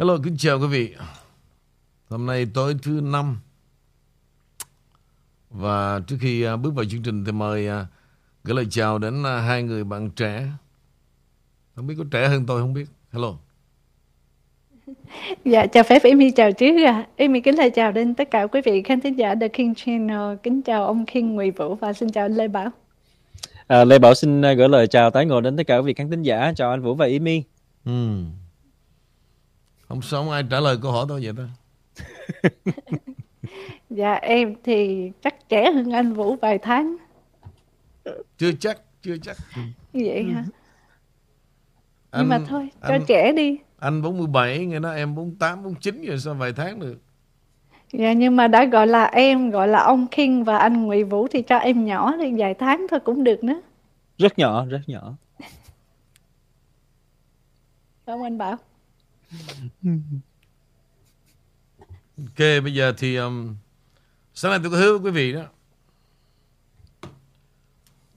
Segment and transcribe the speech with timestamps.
[0.00, 0.94] Hello, kính chào quý vị.
[2.08, 3.38] Hôm nay tối thứ năm
[5.50, 7.86] và trước khi à, bước vào chương trình thì mời à,
[8.44, 10.46] gửi lời chào đến à, hai người bạn trẻ.
[11.74, 12.84] Không biết có trẻ hơn tôi không biết.
[13.12, 13.34] Hello.
[15.44, 17.06] Dạ, chào phép Amy chào trước ạ.
[17.18, 20.36] Amy kính lời chào đến tất cả quý vị khán thính giả The King Channel.
[20.42, 22.70] Kính chào ông King Nguyễn Vũ và xin chào anh Lê Bảo.
[23.66, 26.10] À, Lê Bảo xin gửi lời chào tái ngộ đến tất cả quý vị khán
[26.10, 26.52] thính giả.
[26.56, 27.42] Chào anh Vũ và Amy.
[27.84, 28.24] Ừ.
[29.90, 31.48] Không sống ai trả lời câu hỏi tôi vậy ta.
[33.90, 36.96] Dạ, em thì chắc trẻ hơn anh Vũ vài tháng.
[38.38, 39.36] Chưa chắc, chưa chắc.
[39.92, 40.44] Vậy hả?
[42.10, 43.58] Anh, Nhưng mà thôi, cho anh, trẻ đi.
[43.78, 46.98] anh 47, nghe nói em 48, 49 rồi sao vài tháng được.
[47.92, 51.28] Dạ, nhưng mà đã gọi là em, gọi là ông King và anh Nguyễn Vũ
[51.28, 53.60] thì cho em nhỏ thì vài tháng thôi cũng được nữa.
[54.18, 55.14] Rất nhỏ, rất nhỏ.
[58.06, 58.56] Không anh Bảo?
[62.18, 63.54] Ok, bây giờ thì um,
[64.34, 65.42] sáng nay tôi có hứa với quý vị đó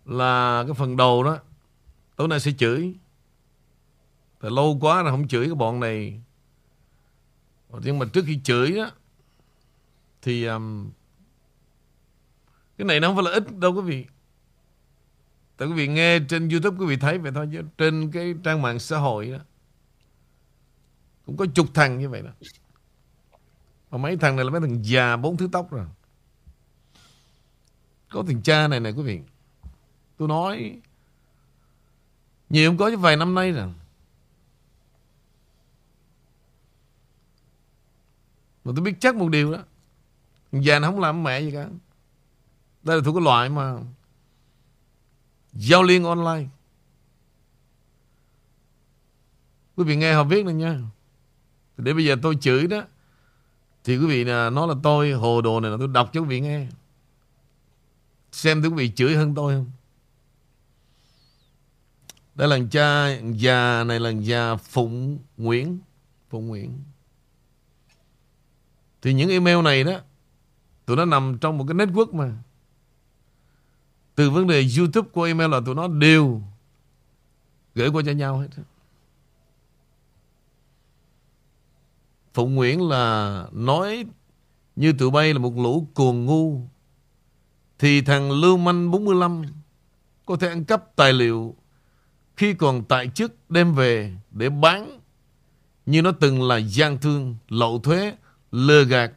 [0.06, 1.39] là cái phần đầu đó
[2.16, 2.94] tối nay sẽ chửi.
[4.39, 6.22] Tại lâu quá là không chửi cái bọn này.
[7.84, 8.91] Nhưng mà trước khi chửi đó
[10.22, 10.89] thì um,
[12.78, 14.06] cái này nó không phải là ít đâu quý vị.
[15.58, 18.61] Tại quý vị nghe trên YouTube quý vị thấy vậy thôi chứ trên cái trang
[18.61, 19.38] mạng xã hội đó
[21.25, 22.31] cũng có chục thằng như vậy đó.
[23.91, 25.85] Mà mấy thằng này là mấy thằng già bốn thứ tóc rồi.
[28.09, 29.21] Có thằng cha này này quý vị.
[30.17, 30.79] Tôi nói,
[32.49, 33.67] nhiều không có chứ, vài năm nay rồi.
[38.63, 39.63] Mà tôi biết chắc một điều đó.
[40.51, 41.67] Thằng già nó không làm mẹ gì cả.
[42.83, 43.79] Đây là thuộc cái loại mà
[45.53, 46.49] giao liên online.
[49.75, 50.81] Quý vị nghe họ viết này nha.
[51.77, 52.83] Để bây giờ tôi chửi đó,
[53.83, 56.27] thì quý vị là nói là tôi, hồ đồ này là tôi đọc cho quý
[56.27, 56.67] vị nghe.
[58.31, 59.72] Xem thử quý vị chửi hơn tôi không?
[62.35, 65.79] Đây là cha, già này là già Phụng Nguyễn
[66.29, 66.79] Phụng Nguyễn.
[69.01, 70.00] Thì những email này đó,
[70.85, 72.31] Tụi nó nằm trong một cái network mà.
[74.16, 76.41] Từ vấn đề YouTube của email là tụi nó đều
[77.75, 78.47] Gửi qua cho nhau hết.
[82.33, 84.05] Phụng Nguyễn là nói
[84.75, 86.61] như tụi bay là một lũ cuồng ngu
[87.79, 89.41] thì thằng Lưu Manh 45
[90.25, 91.55] có thể ăn cắp tài liệu
[92.38, 94.99] khi còn tại chức đem về để bán
[95.85, 98.16] như nó từng là gian thương, lậu thuế,
[98.51, 99.11] lừa gạt.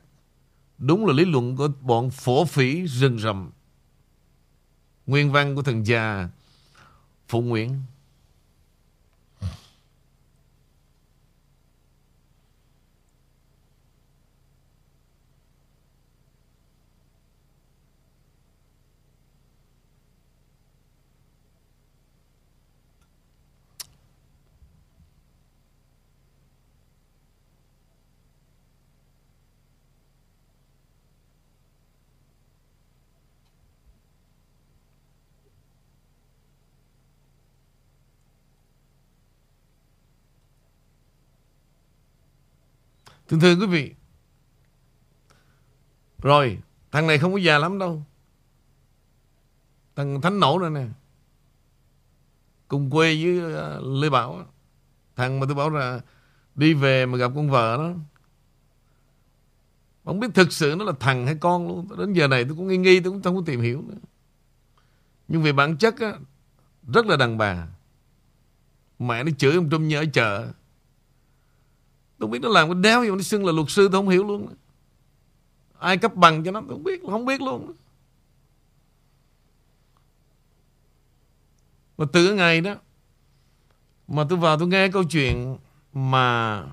[0.78, 3.50] Đúng là lý luận của bọn phổ phỉ rừng rầm.
[5.06, 6.28] Nguyên văn của thằng già
[7.28, 7.80] Phụ Nguyễn.
[43.28, 43.94] Thường thường quý vị.
[46.18, 46.58] Rồi,
[46.92, 48.02] Thằng này không có già lắm đâu.
[49.96, 50.86] Thằng Thánh Nổ này nè.
[52.68, 54.46] Cùng quê với ờ, Lê Bảo
[55.16, 56.00] Thằng mà tôi bảo là
[56.54, 57.92] Đi về mà gặp con vợ đó.
[60.04, 61.88] Không biết thực sự nó là thằng hay con luôn.
[61.98, 63.98] Đến giờ này tôi cũng nghi nghi, Tôi cũng không có tìm hiểu nữa.
[65.28, 66.12] Nhưng về bản chất á,
[66.92, 67.66] Rất là đàn bà.
[68.98, 70.52] Mẹ nó chửi ông Trung như ở chợ.
[72.18, 74.08] Tôi biết nó làm cái đéo gì mà nó xưng là luật sư tôi không
[74.08, 74.54] hiểu luôn.
[75.78, 77.72] Ai cấp bằng cho nó tôi không biết, không biết luôn.
[81.98, 82.74] Mà từ cái ngày đó
[84.08, 85.56] mà tôi vào tôi nghe câu chuyện
[85.92, 86.64] mà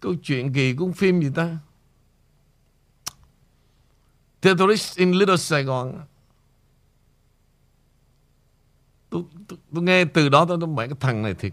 [0.00, 1.58] câu chuyện kỳ cũng phim gì ta
[4.40, 6.00] Terrorist in Little Sài Gòn
[9.10, 11.52] tôi, tôi, tôi nghe từ đó tôi nói cái thằng này thiệt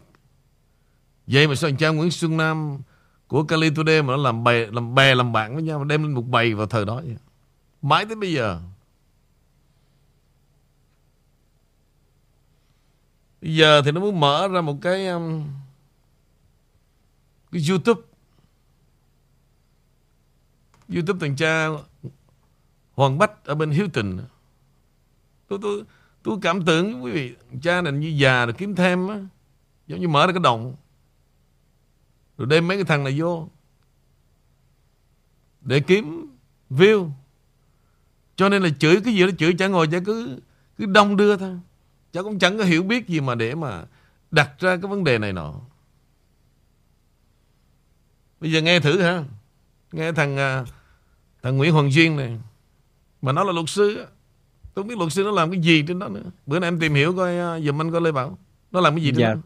[1.32, 2.80] Vậy mà sao anh cha Nguyễn Xuân Nam
[3.28, 6.04] của Cali Today mà nó làm bè làm bè làm bạn với nhau mà đem
[6.04, 7.18] lên một bầy vào thời đó vậy.
[7.82, 8.62] Mãi tới bây giờ.
[13.42, 15.44] Bây giờ thì nó muốn mở ra một cái um,
[17.52, 18.02] cái YouTube
[20.94, 21.68] YouTube thằng cha
[22.94, 24.18] Hoàng Bách ở bên Hilton.
[25.48, 25.84] Tôi tôi
[26.24, 29.20] tôi cảm tưởng quý vị cha này như già rồi kiếm thêm á,
[29.88, 30.76] giống như mở ra cái đồng
[32.42, 33.50] rồi đem mấy cái thằng này vô.
[35.62, 36.28] Để kiếm
[36.70, 37.10] view.
[38.36, 40.40] Cho nên là chửi cái gì đó chửi chả ngồi chả cứ
[40.78, 41.60] cứ đông đưa thôi.
[42.14, 43.86] Cháu cũng chẳng có hiểu biết gì mà để mà
[44.32, 45.54] đặt ra cái vấn đề này nọ.
[48.40, 49.24] Bây giờ nghe thử ha.
[49.92, 50.66] Nghe thằng à,
[51.42, 52.40] thằng Nguyễn Hoàng Duyên này.
[53.22, 54.06] Mà nó là luật sư
[54.74, 56.32] tôi không biết luật sư nó làm cái gì trên đó nữa.
[56.46, 58.38] Bữa nay em tìm hiểu coi à, dùm anh coi Lê Bảo.
[58.72, 59.34] Nó làm cái gì trên Dạ.
[59.34, 59.42] đó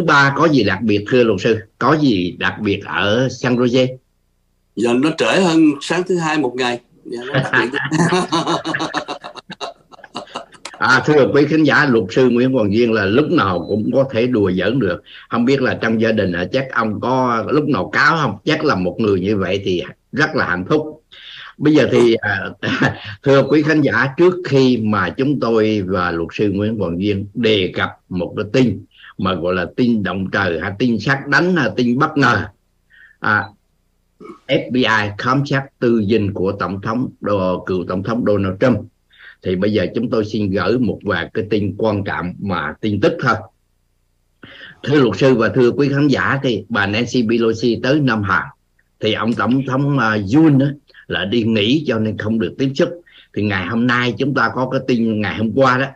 [0.00, 1.58] thứ ba có gì đặc biệt thưa luật sư?
[1.78, 3.86] Có gì đặc biệt ở San Jose?
[4.76, 6.80] Giờ nó trễ hơn sáng thứ hai một ngày.
[10.78, 14.04] À, thưa quý khán giả luật sư Nguyễn Hoàng Duyên là lúc nào cũng có
[14.12, 15.02] thể đùa giỡn được.
[15.28, 18.36] Không biết là trong gia đình chắc ông có lúc nào cáo không?
[18.44, 19.82] Chắc là một người như vậy thì
[20.12, 21.02] rất là hạnh phúc.
[21.58, 22.50] Bây giờ thì à,
[23.22, 27.26] thưa quý khán giả trước khi mà chúng tôi và luật sư Nguyễn Hoàng Duyên
[27.34, 28.84] đề cập một cái tin
[29.20, 32.46] mà gọi là tin động trời hay tin sát đánh hay tin bất ngờ.
[33.20, 33.44] À,
[34.46, 38.78] FBI khám xét tư dinh của tổng thống đồ, cựu tổng thống Donald Trump.
[39.42, 43.00] Thì bây giờ chúng tôi xin gửi một vài cái tin quan trọng mà tin
[43.00, 43.34] tức thôi.
[44.82, 48.42] Thưa luật sư và thưa quý khán giả thì bà Nancy Pelosi tới Nam Hàn
[49.00, 50.62] thì ông tổng thống uh,
[51.06, 52.88] là đi nghỉ cho nên không được tiếp xúc.
[53.34, 55.86] Thì ngày hôm nay chúng ta có cái tin ngày hôm qua đó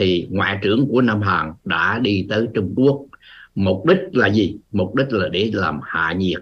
[0.00, 3.06] thì ngoại trưởng của Nam Hàn đã đi tới Trung Quốc.
[3.54, 4.56] Mục đích là gì?
[4.72, 6.40] Mục đích là để làm hạ nhiệt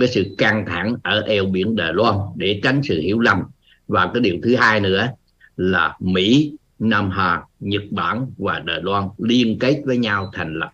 [0.00, 3.42] cái sự căng thẳng ở eo biển Đài Loan để tránh sự hiểu lầm.
[3.88, 5.08] Và cái điều thứ hai nữa
[5.56, 10.70] là Mỹ, Nam Hàn, Nhật Bản và Đài Loan liên kết với nhau thành lập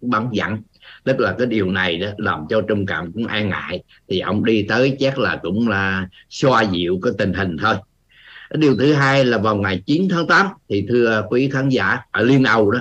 [0.00, 0.62] bắn dẫn.
[1.04, 3.82] Tức là cái điều này đó làm cho Trung Cảm cũng e ngại.
[4.08, 7.74] Thì ông đi tới chắc là cũng là xoa dịu cái tình hình thôi
[8.50, 12.22] điều thứ hai là vào ngày 9 tháng 8 thì thưa quý khán giả, ở
[12.22, 12.80] Liên Âu đó,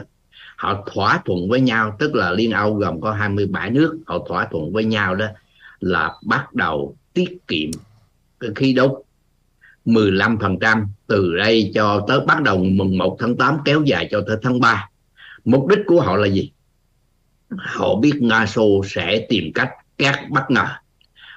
[0.55, 4.47] họ thỏa thuận với nhau, tức là Liên Âu gồm có 27 nước, họ thỏa
[4.51, 5.25] thuận với nhau đó
[5.79, 7.69] là bắt đầu tiết kiệm
[8.39, 8.91] cái khí đốt
[9.85, 14.37] 15% từ đây cho tới bắt đầu mùng 1 tháng 8 kéo dài cho tới
[14.41, 14.89] tháng 3
[15.45, 16.51] mục đích của họ là gì?
[17.49, 20.65] Họ biết Nga Xô sẽ tìm cách cắt bất ngờ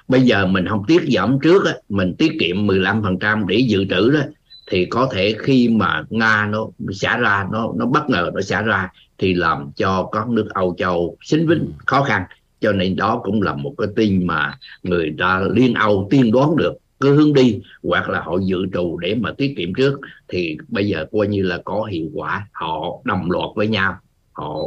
[0.09, 4.11] bây giờ mình không tiết giảm trước á, mình tiết kiệm 15% để dự trữ
[4.11, 4.19] đó
[4.67, 8.61] thì có thể khi mà Nga nó xả ra nó nó bất ngờ nó xả
[8.61, 12.23] ra thì làm cho các nước Âu Châu xính vinh khó khăn.
[12.61, 16.55] Cho nên đó cũng là một cái tin mà người ta liên Âu tiên đoán
[16.55, 16.73] được.
[16.99, 20.87] Cái hướng đi hoặc là họ dự trù để mà tiết kiệm trước thì bây
[20.87, 22.47] giờ coi như là có hiệu quả.
[22.51, 23.95] Họ đồng loạt với nhau
[24.31, 24.59] họ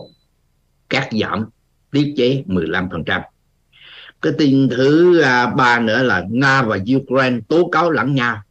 [0.88, 1.44] cắt giảm
[1.90, 3.20] tiết chế 15%
[4.22, 8.42] cái tin thứ à, ba nữa là Nga và Ukraine tố cáo lẫn nhau.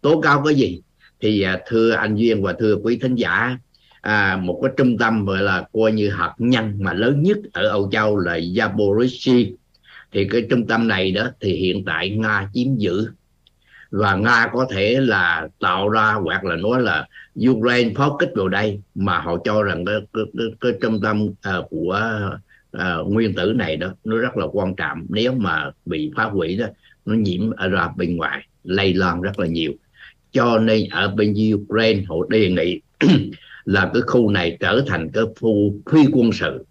[0.00, 0.80] Tố cáo cái gì?
[1.20, 3.58] Thì à, thưa anh Duyên và thưa quý thính giả
[4.00, 7.68] à, một cái trung tâm gọi là coi như hạt nhân mà lớn nhất ở
[7.68, 9.52] Âu Châu là zaporizhia
[10.12, 13.08] thì cái trung tâm này đó thì hiện tại Nga chiếm giữ.
[13.90, 17.06] Và Nga có thể là tạo ra hoặc là nói là
[17.48, 21.26] Ukraine pháo kích vào đây mà họ cho rằng cái, cái, cái, cái trung tâm
[21.26, 22.20] uh, của
[22.76, 25.06] uh, nguyên tử này đó nó rất là quan trọng.
[25.08, 26.66] Nếu mà bị phá hủy đó
[27.06, 29.72] nó nhiễm ở ra bên ngoài lây lan rất là nhiều.
[30.32, 32.80] Cho nên ở bên Ukraine họ đề nghị
[33.64, 36.64] là cái khu này trở thành cái khu phi quân sự.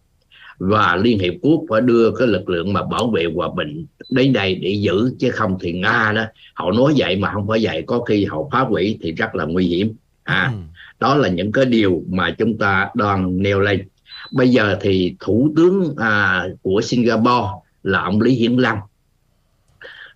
[0.58, 4.34] Và Liên Hiệp Quốc phải đưa cái lực lượng mà bảo vệ hòa bình đến
[4.34, 7.84] đây để giữ chứ không thì Nga đó họ nói vậy mà không phải vậy.
[7.88, 9.94] Có khi họ phá hủy thì rất là nguy hiểm.
[10.24, 10.60] À Ừ.
[11.00, 13.88] đó là những cái điều mà chúng ta đang nêu lên
[14.32, 17.48] bây giờ thì thủ tướng à, của Singapore
[17.84, 18.78] là ông Lý Hiển Long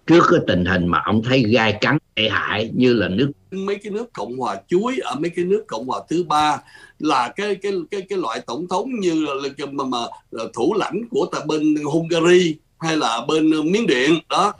[0.08, 3.76] trước cái tình hình mà ông thấy gai cắn tệ hại như là nước mấy
[3.76, 6.58] cái nước cộng hòa chuối ở mấy cái nước cộng hòa thứ ba
[7.00, 9.98] là cái cái cái cái loại tổng thống như là, là mà, mà
[10.32, 14.54] là thủ lãnh của tại bên Hungary hay là bên Miến Điện đó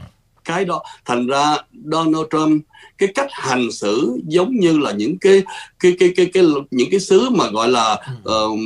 [0.50, 0.84] cái đó.
[1.06, 1.58] Thành ra
[1.92, 2.64] Donald Trump
[2.98, 5.44] cái cách hành xử giống như là những cái
[5.80, 7.98] cái cái cái cái, những cái xứ mà gọi là
[8.30, 8.60] uh,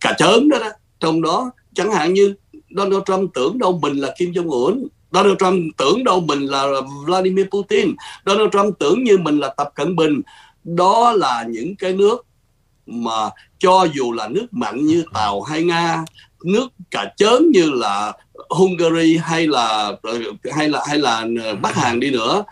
[0.00, 0.70] cà chớn đó, đó.
[1.00, 2.34] Trong đó chẳng hạn như
[2.70, 6.66] Donald Trump tưởng đâu mình là Kim Jong Un Donald Trump tưởng đâu mình là
[7.06, 7.94] Vladimir Putin
[8.26, 10.22] Donald Trump tưởng như mình là Tập Cận Bình.
[10.64, 12.26] Đó là những cái nước
[12.86, 16.04] mà cho dù là nước mạnh như Tàu hay Nga
[16.44, 18.12] nước cà chớn như là
[18.50, 19.92] Hungary hay là
[20.52, 21.24] hay là hay là
[21.62, 22.44] Bắc Hàn đi nữa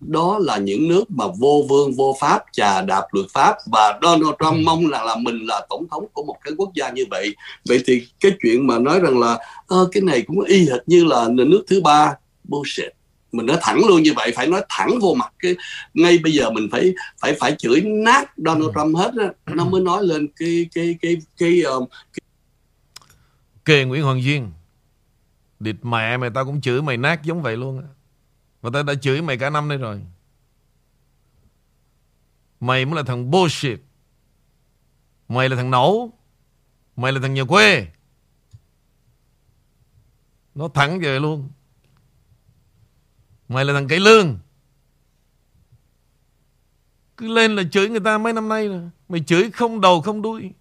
[0.00, 3.56] đó là những nước mà vô vương vô pháp chà đạp luật pháp.
[3.66, 6.90] Và Donald Trump mong là là mình là tổng thống của một cái quốc gia
[6.90, 7.34] như vậy.
[7.68, 11.04] Vậy thì cái chuyện mà nói rằng là ờ, cái này cũng y hệt như
[11.04, 12.14] là nước thứ ba
[12.44, 12.92] bullshit.
[13.32, 15.54] Mình nói thẳng luôn như vậy phải nói thẳng vô mặt cái
[15.94, 19.54] ngay bây giờ mình phải phải phải chửi nát Donald Trump hết á.
[19.54, 22.20] Nó mới nói lên cái cái cái cái, um, cái
[23.64, 24.50] Kề Nguyễn Hoàng Duyên
[25.60, 27.82] Địt mẹ mày tao cũng chửi mày nát giống vậy luôn
[28.60, 30.02] Và tao đã chửi mày cả năm nay rồi.
[32.60, 33.80] Mày mới là thằng bullshit.
[35.28, 36.10] Mày là thằng nổ.
[36.96, 37.86] Mày là thằng nhà quê.
[40.54, 41.50] Nó thẳng về luôn.
[43.48, 44.38] Mày là thằng cải lương.
[47.16, 48.90] Cứ lên là chửi người ta mấy năm nay rồi.
[49.08, 50.52] Mày chửi không đầu không đuôi.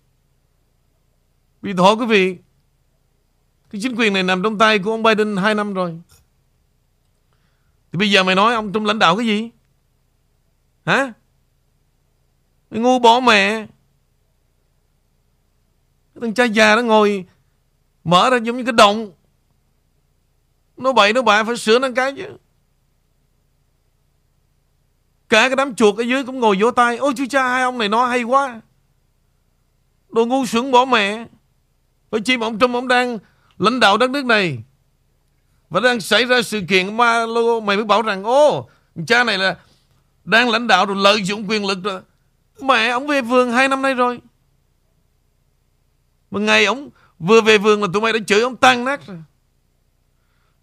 [1.61, 2.37] Vì thôi quý vị
[3.69, 5.99] cái chính quyền này nằm trong tay của ông Biden 2 năm rồi.
[7.91, 9.49] Thì bây giờ mày nói ông Trump lãnh đạo cái gì?
[10.85, 11.13] Hả?
[12.69, 13.67] Mày ngu bỏ mẹ.
[16.13, 17.25] Cái thằng cha già nó ngồi
[18.03, 19.11] Mở ra giống như cái động
[20.77, 22.37] Nó bậy, nó bạ, phải sửa nó cái chứ.
[25.29, 26.97] Cả cái đám chuột ở dưới cũng ngồi vỗ tay.
[26.97, 28.61] Ôi chú cha, hai ông này nói hay quá.
[30.09, 31.25] Đồ ngu sướng bỏ mẹ.
[32.11, 33.17] Bởi chi mà ông Trump ông đang
[33.57, 34.57] lãnh đạo đất nước này.
[35.69, 38.69] Và đang xảy ra sự kiện ma lô Mày mới bảo rằng, Ô,
[39.07, 39.57] cha này là
[40.23, 42.01] đang lãnh đạo rồi lợi dụng quyền lực rồi.
[42.61, 44.19] Mẹ ông về vườn hai năm nay rồi.
[46.31, 49.17] Mà ngày ông vừa về vườn là tụi mày đã chửi ông tan nát rồi.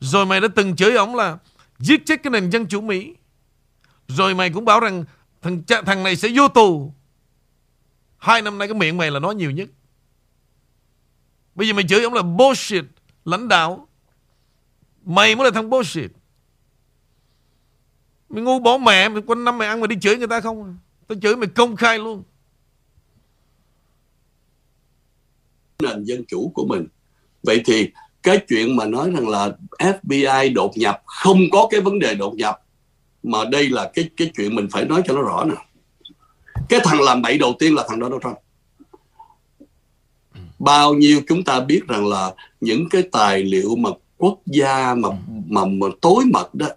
[0.01, 1.39] Rồi mày đã từng chửi ông là
[1.79, 3.15] Giết chết cái nền dân chủ Mỹ.
[4.09, 5.05] Rồi mày cũng bảo rằng
[5.43, 6.93] thằng cha, thằng này sẽ vô tù.
[8.19, 9.69] Hai năm nay cái miệng mày là nói nhiều nhất.
[11.55, 12.85] Bây giờ mày chửi ông là bullshit,
[13.25, 13.89] lãnh đạo.
[15.05, 16.11] Mày mới là thằng bullshit.
[18.29, 20.65] Mày ngu bỏ mẹ, mày quanh năm mày ăn mày đi chửi người ta không?
[20.65, 20.71] À?
[21.07, 22.23] Tao chửi mày công khai luôn.
[25.83, 26.87] Nền dân chủ của mình.
[27.43, 27.91] Vậy thì
[28.23, 32.35] cái chuyện mà nói rằng là FBI đột nhập không có cái vấn đề đột
[32.35, 32.61] nhập
[33.23, 35.55] mà đây là cái cái chuyện mình phải nói cho nó rõ nè
[36.69, 38.37] cái thằng làm bậy đầu tiên là thằng Donald Trump
[40.65, 45.09] bao nhiêu chúng ta biết rằng là những cái tài liệu mà quốc gia mà
[45.49, 46.69] mà, mà tối mật đó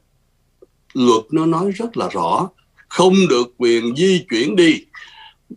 [0.94, 2.50] luật nó nói rất là rõ
[2.88, 4.82] không được quyền di chuyển đi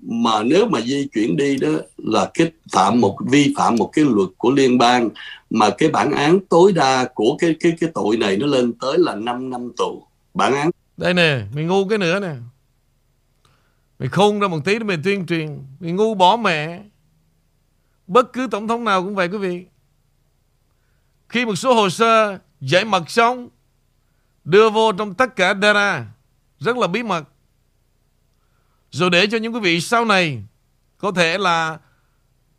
[0.02, 4.04] mà nếu mà di chuyển đi đó là cái phạm một vi phạm một cái
[4.04, 5.10] luật của liên bang
[5.50, 8.98] mà cái bản án tối đa của cái cái cái tội này nó lên tới
[8.98, 10.02] là 5 năm tù
[10.34, 10.70] bản án
[11.00, 12.34] đây nè, mày ngu cái nữa nè.
[13.98, 15.58] Mày khôn ra một tí để mày tuyên truyền.
[15.80, 16.80] Mày ngu bỏ mẹ.
[18.10, 19.66] Bất cứ tổng thống nào cũng vậy quý vị.
[21.28, 23.48] Khi một số hồ sơ giải mật xong,
[24.44, 26.04] đưa vô trong tất cả data,
[26.58, 27.24] rất là bí mật.
[28.90, 30.42] Rồi để cho những quý vị sau này
[30.98, 31.78] có thể là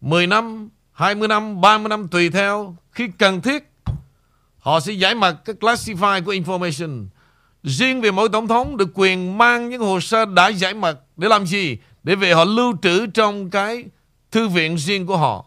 [0.01, 3.71] 10 năm, 20 năm, 30 năm tùy theo khi cần thiết
[4.57, 7.05] họ sẽ giải mật các classify của information
[7.63, 11.27] Riêng về mỗi tổng thống được quyền mang những hồ sơ đã giải mật để
[11.27, 11.77] làm gì?
[12.03, 13.85] Để về họ lưu trữ trong cái
[14.31, 15.45] thư viện riêng của họ.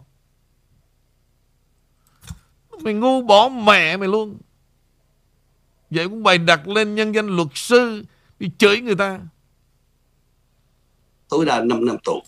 [2.83, 4.39] Mày ngu bỏ mẹ mày luôn.
[5.91, 8.05] Vậy cũng bày đặt lên nhân danh luật sư
[8.39, 9.21] đi chửi người ta.
[11.29, 12.23] Tối đa 5 năm tù.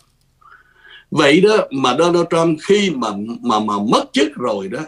[1.10, 3.08] Vậy đó, mà Donald Trump khi mà
[3.40, 4.80] mà mà mất chức rồi đó,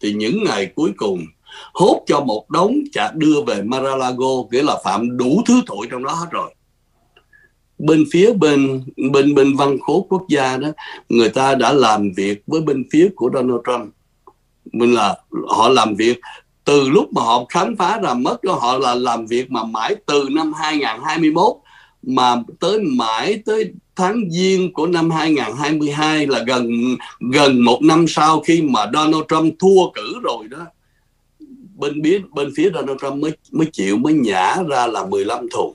[0.00, 1.24] thì những ngày cuối cùng,
[1.74, 6.04] hốt cho một đống chả đưa về Mar-a-Lago, nghĩa là phạm đủ thứ tội trong
[6.04, 6.54] đó hết rồi
[7.78, 10.68] bên phía bên bên bên văn khố quốc gia đó,
[11.08, 13.94] người ta đã làm việc với bên phía của Donald Trump.
[14.72, 15.16] Mình là,
[15.48, 16.20] họ làm việc
[16.64, 19.96] từ lúc mà họ khám phá ra mất đó, họ là làm việc mà mãi
[20.06, 21.56] từ năm 2021
[22.02, 26.70] mà tới mãi tới tháng giêng của năm 2022 là gần
[27.32, 30.66] gần một năm sau khi mà Donald Trump thua cử rồi đó.
[31.76, 35.74] Bên biết, bên phía Donald Trump mới mới chịu, mới nhả ra là 15 thùng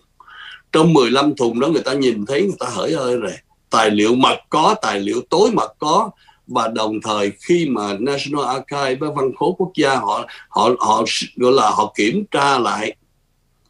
[0.72, 3.34] trong 15 thùng đó người ta nhìn thấy người ta hỡi ơi rồi.
[3.70, 6.10] Tài liệu mật có tài liệu tối mật có.
[6.48, 11.04] Và đồng thời khi mà National Archive với văn khố quốc gia họ họ họ
[11.36, 12.96] gọi là họ kiểm tra lại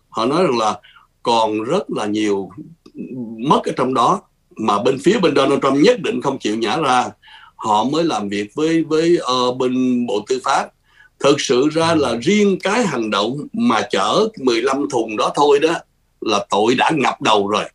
[0.10, 0.80] họ nói rằng là
[1.24, 2.50] còn rất là nhiều
[3.38, 4.22] mất ở trong đó.
[4.56, 7.06] Mà bên phía bên Donald Trump nhất định không chịu nhả ra.
[7.56, 9.18] Họ mới làm việc với với
[9.50, 10.70] uh, bên bộ tư pháp.
[11.20, 15.74] Thực sự ra là riêng cái hành động mà chở 15 thùng đó thôi đó
[16.22, 17.70] là tội đã ngập đầu rồi.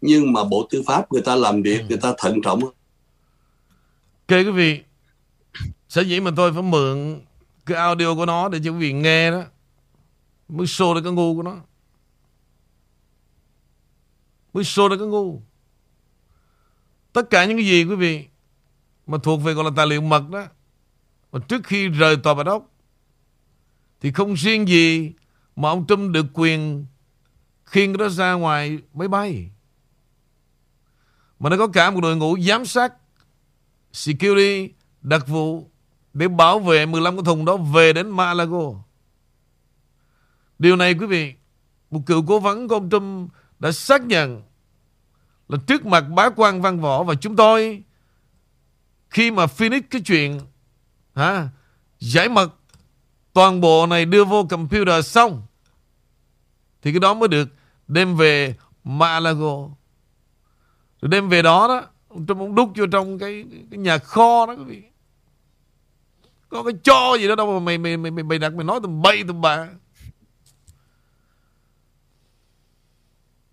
[0.00, 2.60] Nhưng mà bộ tư pháp người ta làm việc người ta thận trọng
[4.28, 4.80] Ok quý vị
[5.88, 7.20] Sở dĩ mà tôi phải mượn
[7.66, 9.42] Cái audio của nó để cho quý vị nghe đó
[10.48, 11.56] Mới show được cái ngu của nó.
[14.52, 15.42] Mới show ra cái ngu.
[17.12, 18.26] Tất cả những cái gì quý vị
[19.06, 20.46] mà thuộc về gọi là tài liệu mật đó
[21.32, 22.70] mà trước khi rời tòa bạch ốc
[24.00, 25.12] thì không riêng gì
[25.56, 26.86] mà ông Trump được quyền
[27.66, 29.50] khiêng nó ra ngoài máy bay
[31.38, 32.92] mà nó có cả một đội ngũ giám sát
[33.92, 35.70] security đặc vụ
[36.12, 38.72] để bảo vệ 15 cái thùng đó về đến Malago.
[40.58, 41.34] Điều này quý vị,
[41.90, 44.42] một cựu cố vấn của ông Trump đã xác nhận
[45.48, 47.82] là trước mặt bá quan văn võ và chúng tôi
[49.10, 50.40] khi mà finish cái chuyện
[51.14, 51.48] hả,
[51.98, 52.54] giải mật
[53.32, 55.42] toàn bộ này đưa vô computer xong
[56.84, 57.48] thì cái đó mới được
[57.88, 59.68] đem về Malago.
[61.00, 64.54] Rồi đem về đó đó, ông Trump ông vô trong cái, cái nhà kho đó
[64.58, 64.82] quý vị.
[66.48, 68.80] Có cái cho gì đó đâu mà mày mày mày mày, mày đặt mày nói
[68.82, 69.68] tầm bay tầm bà.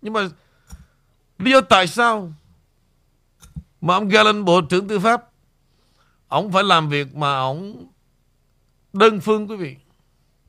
[0.02, 0.28] Nhưng mà
[1.38, 2.32] lý do tại sao
[3.80, 5.30] mà ông Galen Bộ trưởng Tư pháp
[6.28, 7.86] ông phải làm việc mà ông
[8.92, 9.76] đơn phương quý vị.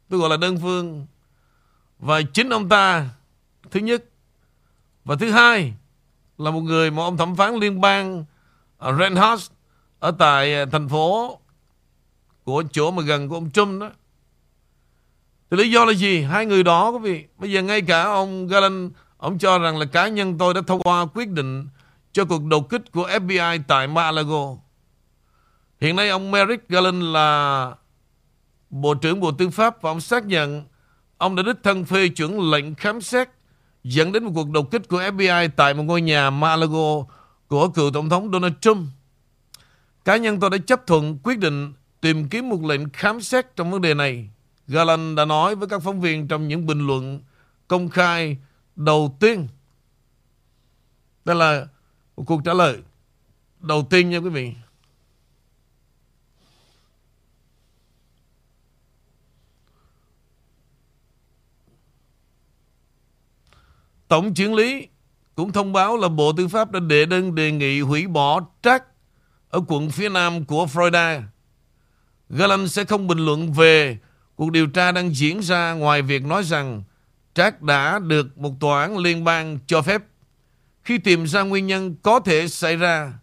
[0.10, 1.06] Tôi gọi là đơn phương.
[2.06, 3.06] Và chính ông ta,
[3.72, 4.04] thứ nhất
[5.06, 5.74] và thứ hai
[6.38, 8.26] là một người mà ông thẩm phán liên bang
[9.00, 9.52] Reinhardt
[10.00, 11.40] ở tại à, thành phố
[12.44, 13.90] của chỗ mà gần của ông Trump đó.
[15.52, 16.22] Thì lý do là gì?
[16.22, 17.26] Hai người đó, quý vị.
[17.38, 20.82] Bây giờ ngay cả ông Galen ông cho rằng là cá nhân tôi đã thông
[20.82, 21.68] qua quyết định
[22.14, 24.56] cho cuộc đột kích của FBI tại Malago.
[25.82, 27.72] Hiện nay ông Merrick Garland là
[28.70, 30.64] Bộ trưởng Bộ Tư pháp và ông xác nhận
[31.24, 33.30] ông đã đích thân phê chuẩn lệnh khám xét,
[33.84, 37.06] dẫn đến một cuộc đột kích của FBI tại một ngôi nhà Malago
[37.48, 38.88] của cựu Tổng thống Donald Trump.
[40.06, 43.72] Cá nhân tôi đã chấp thuận quyết định tìm kiếm một lệnh khám xét trong
[43.72, 44.30] vấn đề này.
[44.68, 47.22] Garland đã nói với các phóng viên trong những bình luận
[47.68, 48.38] công khai
[48.76, 49.48] đầu tiên.
[51.26, 51.68] Đây là
[52.18, 52.78] một cuộc trả lời
[53.60, 54.54] đầu tiên nha quý vị.
[64.14, 64.88] Tổng trưởng lý
[65.36, 68.84] cũng thông báo là Bộ Tư pháp đã đệ đơn đề nghị hủy bỏ trác
[69.50, 71.22] ở quận phía nam của Florida.
[72.30, 73.98] Garland sẽ không bình luận về
[74.36, 76.84] cuộc điều tra đang diễn ra ngoài việc nói rằng
[77.34, 80.04] Trác đã được một tòa án liên bang cho phép
[80.84, 83.14] khi tìm ra nguyên nhân có thể xảy ra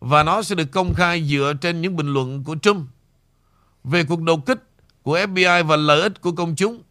[0.00, 2.88] và nó sẽ được công khai dựa trên những bình luận của Trump
[3.84, 4.62] về cuộc đột kích
[5.02, 6.82] của FBI và lợi ích của công chúng.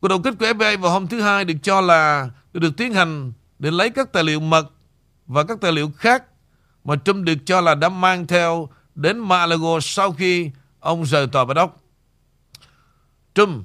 [0.00, 3.32] Cuộc đột kích của FBI vào hôm thứ Hai được cho là được tiến hành
[3.58, 4.70] để lấy các tài liệu mật
[5.26, 6.24] và các tài liệu khác
[6.84, 11.44] mà Trump được cho là đã mang theo đến Malago sau khi ông rời tòa
[11.44, 11.80] bạch ốc.
[13.34, 13.64] Trump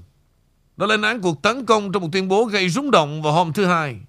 [0.78, 3.54] đã lên án cuộc tấn công trong một tuyên bố gây rúng động vào hôm
[3.54, 4.00] thứ Hai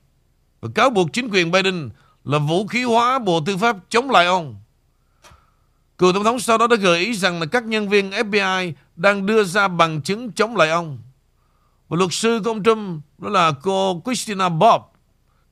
[0.60, 1.90] và cáo buộc chính quyền Biden
[2.24, 4.56] là vũ khí hóa Bộ Tư pháp chống lại ông.
[5.98, 9.26] Cựu Tổng thống sau đó đã gợi ý rằng là các nhân viên FBI đang
[9.26, 10.98] đưa ra bằng chứng chống lại ông.
[11.88, 14.82] Và luật sư của ông Trump, đó là cô Christina Bob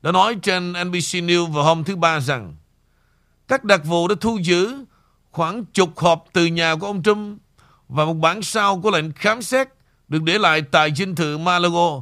[0.01, 2.55] đã nói trên NBC News vào hôm thứ Ba rằng
[3.47, 4.85] các đặc vụ đã thu giữ
[5.31, 7.39] khoảng chục hộp từ nhà của ông Trump
[7.89, 9.67] và một bản sao của lệnh khám xét
[10.07, 12.01] được để lại tại dinh thự Malago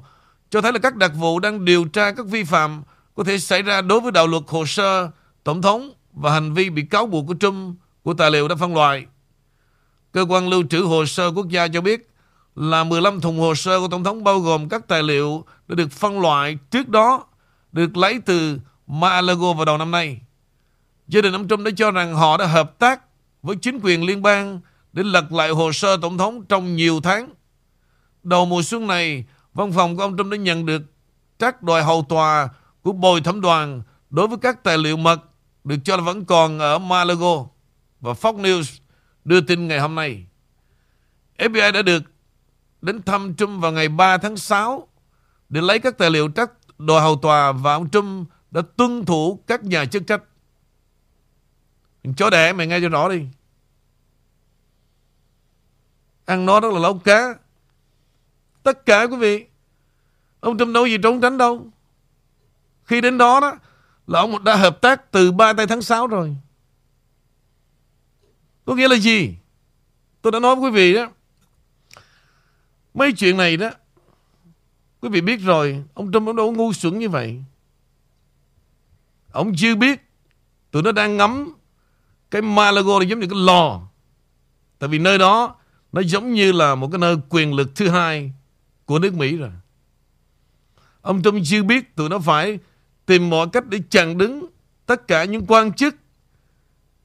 [0.49, 2.83] cho thấy là các đặc vụ đang điều tra các vi phạm
[3.15, 5.09] có thể xảy ra đối với đạo luật hồ sơ,
[5.43, 8.75] tổng thống và hành vi bị cáo buộc của Trump của tài liệu đã phân
[8.75, 9.05] loại.
[10.11, 12.10] Cơ quan lưu trữ hồ sơ quốc gia cho biết
[12.55, 15.91] là 15 thùng hồ sơ của tổng thống bao gồm các tài liệu đã được
[15.91, 17.25] phân loại trước đó
[17.71, 20.21] được lấy từ Malago vào đầu năm nay.
[21.07, 23.01] Gia đình ông Trump đã cho rằng họ đã hợp tác
[23.43, 24.59] với chính quyền liên bang
[24.93, 27.29] để lật lại hồ sơ tổng thống trong nhiều tháng.
[28.23, 30.81] Đầu mùa xuân này, văn phòng của ông Trump đã nhận được
[31.39, 32.49] các đòi hầu tòa
[32.81, 35.21] của bồi thẩm đoàn đối với các tài liệu mật
[35.63, 37.45] được cho là vẫn còn ở Malago
[38.01, 38.79] và Fox News
[39.25, 40.25] đưa tin ngày hôm nay.
[41.37, 42.03] FBI đã được
[42.81, 44.87] đến thăm Trump vào ngày 3 tháng 6
[45.49, 49.43] để lấy các tài liệu trách đòi hầu tòa và ông Trump đã tuân thủ
[49.47, 50.23] các nhà chức trách.
[52.17, 53.25] Chó đẻ mày nghe cho rõ đi.
[56.25, 57.35] Ăn nó rất là lâu cá.
[58.63, 59.45] Tất cả quý vị,
[60.41, 61.67] Ông Trump đâu gì trốn tránh đâu
[62.83, 63.57] Khi đến đó đó,
[64.07, 66.35] Là ông đã hợp tác từ 3 tay tháng 6 rồi
[68.65, 69.35] Có nghĩa là gì
[70.21, 71.07] Tôi đã nói với quý vị đó
[72.93, 73.69] Mấy chuyện này đó
[75.01, 77.43] Quý vị biết rồi Ông Trump ông đâu ngu xuẩn như vậy.
[79.31, 80.01] Ông chưa biết
[80.71, 81.53] Tụi nó đang ngắm
[82.31, 83.81] Cái Malago là giống như cái lò.
[84.79, 85.55] Tại vì nơi đó
[85.91, 88.33] Nó giống như là một cái nơi quyền lực thứ hai
[88.85, 89.51] Của nước Mỹ rồi.
[91.01, 92.59] Ông Trump chưa biết tụi nó phải
[93.05, 94.45] tìm mọi cách để chặn đứng
[94.85, 95.95] tất cả những quan chức,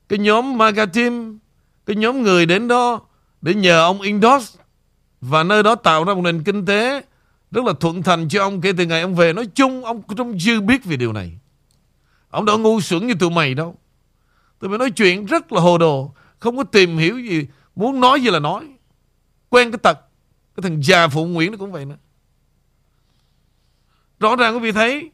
[0.08, 1.38] cái nhóm MAGA team,
[1.86, 3.00] cái nhóm người đến đó
[3.42, 4.58] để nhờ ông endorse
[5.28, 7.04] và nơi đó tạo ra một nền kinh tế
[7.50, 9.32] rất là thuận thành cho ông kể từ ngày ông về.
[9.32, 11.38] Nói chung ông không dư biết về điều này.
[12.30, 13.76] Ông đâu ngu xuẩn như tụi mày đâu.
[14.60, 18.20] Tụi mày nói chuyện rất là hồ đồ, không có tìm hiểu gì, muốn nói
[18.20, 18.66] gì là nói.
[19.48, 19.98] Quen cái tật,
[20.56, 21.96] cái thằng già phụ Nguyễn nó cũng vậy nữa.
[24.20, 25.10] Rõ ràng quý vị thấy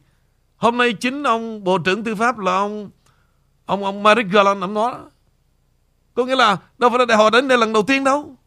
[0.55, 2.89] Hôm nay chính ông Bộ trưởng Tư pháp là ông
[3.65, 4.95] Ông ông Merrick Garland ông nói.
[6.13, 8.37] Có nghĩa là đâu phải là đại hội đến đây lần đầu tiên đâu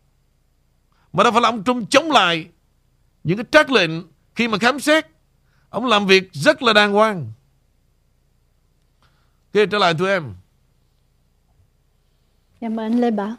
[1.16, 2.46] mà đâu phải là ông Trung chống lại
[3.24, 3.90] Những cái trác lệnh
[4.34, 5.06] Khi mà khám xét.
[5.68, 7.32] Ông làm việc rất là đàng hoàng.
[9.54, 10.34] Ok trở lại tụi em.
[12.60, 13.34] Cảm ơn Lê Bảo.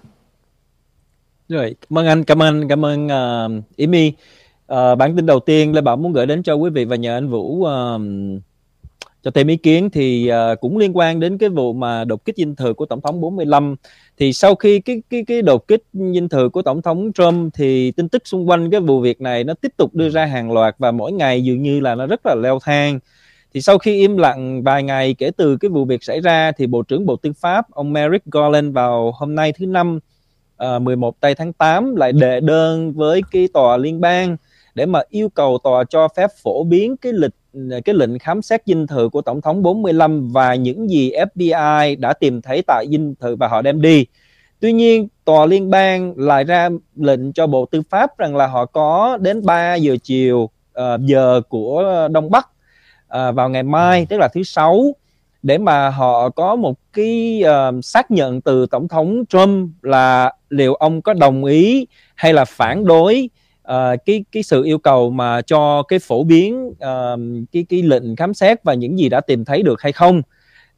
[1.49, 4.13] Rồi, cảm ơn anh, cảm ơn cảm ơn uh, Amy.
[4.73, 7.17] Uh, bản tin đầu tiên Lê Bảo muốn gửi đến cho quý vị và nhờ
[7.17, 8.01] anh Vũ uh,
[9.21, 12.37] cho thêm ý kiến thì uh, cũng liên quan đến cái vụ mà đột kích
[12.37, 13.75] dinh thự của tổng thống 45
[14.19, 17.91] thì sau khi cái cái cái đột kích dinh thự của tổng thống Trump thì
[17.91, 20.75] tin tức xung quanh cái vụ việc này nó tiếp tục đưa ra hàng loạt
[20.77, 22.99] và mỗi ngày dường như là nó rất là leo thang.
[23.53, 26.67] Thì sau khi im lặng vài ngày kể từ cái vụ việc xảy ra thì
[26.67, 29.99] Bộ trưởng Bộ Tư pháp ông Merrick Garland vào hôm nay thứ năm
[30.57, 34.37] ờ, uh, 11 tây tháng 8 lại đệ đơn với cái tòa liên bang
[34.75, 37.31] để mà yêu cầu tòa cho phép phổ biến cái lịch
[37.85, 42.13] cái lệnh khám xét dinh thự của tổng thống 45 và những gì FBI đã
[42.13, 44.05] tìm thấy tại dinh thự và họ đem đi.
[44.59, 48.65] Tuy nhiên, tòa liên bang lại ra lệnh cho Bộ Tư pháp rằng là họ
[48.65, 50.37] có đến 3 giờ chiều
[50.79, 54.85] uh, giờ của Đông Bắc uh, vào ngày mai, tức là thứ sáu
[55.43, 60.73] để mà họ có một cái uh, xác nhận từ tổng thống Trump là liệu
[60.73, 63.29] ông có đồng ý hay là phản đối
[63.71, 67.19] uh, cái cái sự yêu cầu mà cho cái phổ biến uh,
[67.51, 70.21] cái cái lệnh khám xét và những gì đã tìm thấy được hay không.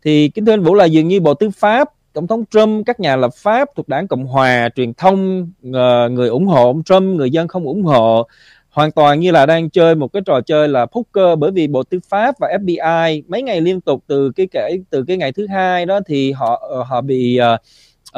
[0.04, 3.00] Thì kính thưa anh Vũ là dường như Bộ Tư pháp Tổng thống Trump, các
[3.00, 7.04] nhà lập pháp thuộc đảng Cộng Hòa, truyền thông, uh, người ủng hộ ông Trump,
[7.04, 8.28] người dân không ủng hộ
[8.70, 11.84] hoàn toàn như là đang chơi một cái trò chơi là poker bởi vì Bộ
[11.84, 15.48] Tư pháp và FBI mấy ngày liên tục từ cái kể từ cái ngày thứ
[15.48, 17.60] hai đó thì họ họ bị uh,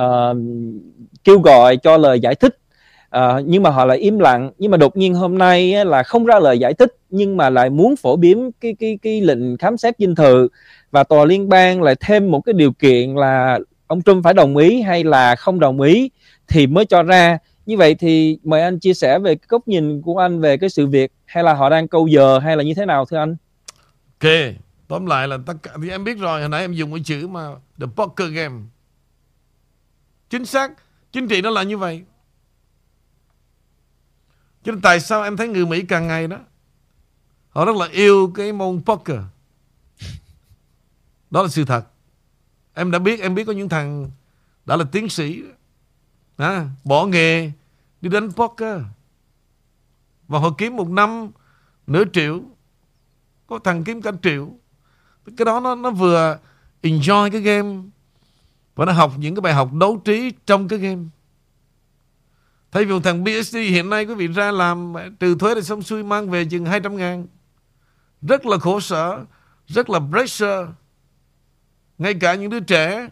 [0.04, 0.38] uh,
[1.24, 2.58] kêu gọi cho lời giải thích
[3.12, 4.52] à, nhưng mà họ lại im lặng.
[4.58, 7.50] Nhưng mà đột nhiên hôm nay á, là không ra lời giải thích nhưng mà
[7.50, 10.48] lại muốn phổ biến cái cái cái lệnh khám xét dinh thự.
[10.92, 14.58] Và tòa liên bang lại thêm một cái điều kiện là ông Trump phải đồng
[14.58, 16.10] ý hay là không đồng ý
[16.48, 17.38] thì mới cho ra.
[17.66, 20.88] Như vậy thì mời anh chia sẻ về góc nhìn của anh về cái sự
[20.88, 23.36] việc hay là họ đang câu giờ hay là như thế nào thưa anh?
[24.20, 24.32] Ok
[24.88, 27.28] Tóm lại là tất cả Thì em biết rồi Hồi nãy em dùng cái chữ
[27.28, 27.48] mà
[27.80, 28.56] The poker game.
[30.30, 30.72] Chính xác
[31.12, 32.04] Chính trị nó là như vậy
[34.64, 36.38] cho nên tại sao em thấy người Mỹ càng ngày đó
[37.50, 39.20] Họ rất là yêu cái môn poker?
[41.32, 41.88] Đó là sự thật.
[42.74, 44.12] Em đã biết Em biết có những thằng
[44.66, 45.42] Đã là tiến sĩ
[46.38, 47.52] à, Bỏ nghề
[48.02, 48.82] Đi đánh poker.
[50.28, 51.32] Và họ kiếm một năm
[51.88, 52.42] Nửa triệu
[53.48, 54.50] Có thằng kiếm cả triệu.
[55.38, 56.40] Cái đó nó, nó vừa
[56.82, 57.82] enjoy cái game
[58.76, 61.04] Và nó học những cái bài học đấu trí Trong cái game.
[62.72, 66.04] Thay vì thằng BSD hiện nay quý vị ra làm trừ thuế thì xong xuôi
[66.04, 67.28] mang về chừng 200 ngàn.
[68.22, 69.26] Rất là khổ sở,
[69.68, 70.68] rất là pressure.
[71.98, 73.10] Ngay cả những đứa trẻ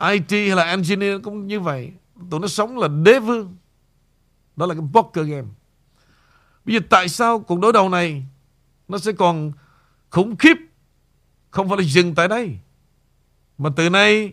[0.00, 1.92] IT hay là engineer cũng như vậy.
[2.30, 3.56] Tụi nó sống là đế vương.
[4.56, 5.48] Đó là cái poker game.
[6.64, 8.24] Bây giờ tại sao cuộc đối đầu này
[8.88, 9.52] nó sẽ còn
[10.10, 10.56] khủng khiếp
[11.50, 12.58] không phải là dừng tại đây.
[13.58, 14.32] Mà từ nay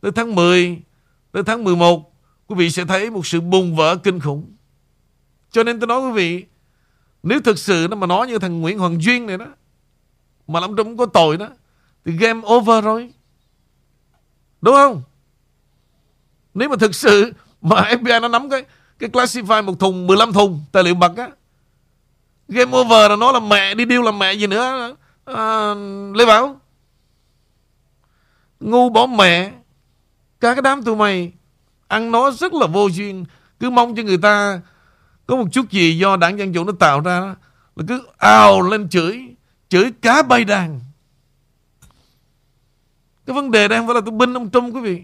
[0.00, 0.82] tới tháng 10
[1.32, 2.09] tới tháng 11
[2.50, 4.52] quý vị sẽ thấy một sự bùng vỡ kinh khủng.
[5.50, 6.44] Cho nên tôi nói quý vị,
[7.22, 9.46] nếu thực sự nó mà nói như thằng Nguyễn Hoàng Duyên này đó,
[10.46, 11.48] mà ông Trung có tội đó,
[12.04, 13.12] thì game over rồi.
[14.60, 15.02] Đúng không?
[16.54, 17.32] Nếu mà thực sự
[17.62, 18.64] mà FBI nó nắm cái
[18.98, 21.30] cái classify một thùng 15 thùng tài liệu mật á
[22.48, 25.74] game over là nó là mẹ đi điêu là mẹ gì nữa à,
[26.14, 26.60] Lê Bảo
[28.60, 29.52] ngu bỏ mẹ
[30.40, 31.32] cả cái đám tụi mày
[31.90, 33.24] ăn nó rất là vô duyên.
[33.60, 34.60] Cứ mong cho người ta
[35.26, 37.20] có một chút gì do đảng dân chủ nó tạo ra
[37.76, 39.34] là cứ ào lên chửi
[39.68, 40.80] chửi cá bay đàn.
[43.26, 45.02] Cái vấn đề đây không phải là tôi binh ông Trung quý vị.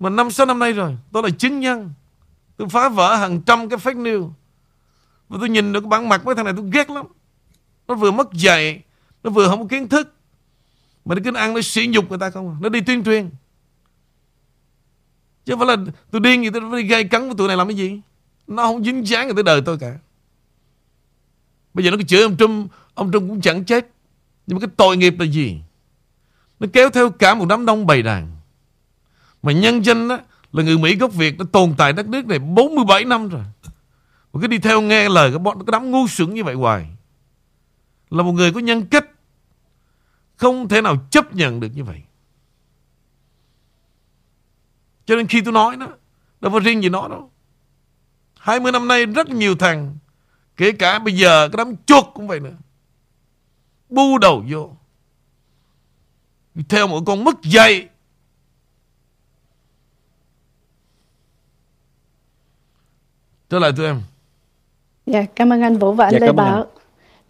[0.00, 1.92] Mà năm, sáu năm nay rồi, tôi là chứng nhân.
[2.56, 4.30] Tôi phá vỡ hàng trăm cái fake news.
[5.28, 7.06] Và tôi nhìn được cái bản mặt với thằng này tôi ghét lắm.
[7.88, 8.82] Nó vừa mất dạy,
[9.22, 10.14] nó vừa không có kiến thức.
[11.04, 12.54] Mà nó cứ ăn nó sỉ nhục người ta không à.
[12.60, 13.30] nó đi tuyên truyền.
[15.44, 17.68] Chứ không phải là tôi điên gì tôi đi gây cắn với tụi này làm
[17.68, 18.00] cái gì
[18.46, 19.98] Nó không dính dáng tới đời tôi cả
[21.74, 23.90] Bây giờ nó cứ chửi ông Trump Ông Trump cũng chẳng chết
[24.46, 25.60] Nhưng mà cái tội nghiệp là gì?
[26.60, 28.36] Nó kéo theo cả một đám đông bầy đàn.
[29.42, 30.18] Mà nhân dân đó
[30.52, 33.42] là người Mỹ gốc Việt đã tồn tại đất nước này 47 năm rồi.
[34.32, 36.86] Mà cứ đi theo nghe lời cái bọn, cái đám ngu xuẩn như vậy hoài.
[38.10, 39.06] Là một người có nhân cách
[40.36, 42.02] không thể nào chấp nhận được như vậy.
[45.06, 45.88] Cho nên khi tôi nói đó,
[46.40, 47.30] đâu phải riêng gì nó đâu.
[48.38, 49.96] 20 năm nay rất nhiều thằng,
[50.56, 52.56] kể cả bây giờ cái đám chuột cũng vậy nữa.
[53.88, 54.70] Bu đầu vô.
[56.68, 57.88] Theo một con mất dạy.
[63.50, 64.02] Trở lại tụi em.
[65.06, 66.66] Dạ, cảm ơn anh Vũ và anh Dạ, Lê Bảo.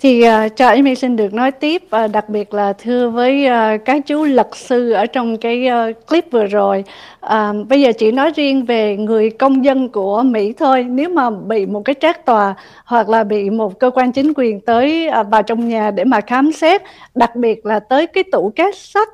[0.00, 3.84] Thì uh, cho em xin được nói tiếp, uh, đặc biệt là thưa với uh,
[3.84, 6.84] các chú luật sư ở trong cái uh, clip vừa rồi.
[7.26, 10.84] Uh, bây giờ chỉ nói riêng về người công dân của Mỹ thôi.
[10.84, 12.54] Nếu mà bị một cái trác tòa
[12.84, 16.20] hoặc là bị một cơ quan chính quyền tới uh, vào trong nhà để mà
[16.20, 16.82] khám xét,
[17.14, 19.08] đặc biệt là tới cái tủ két sắt,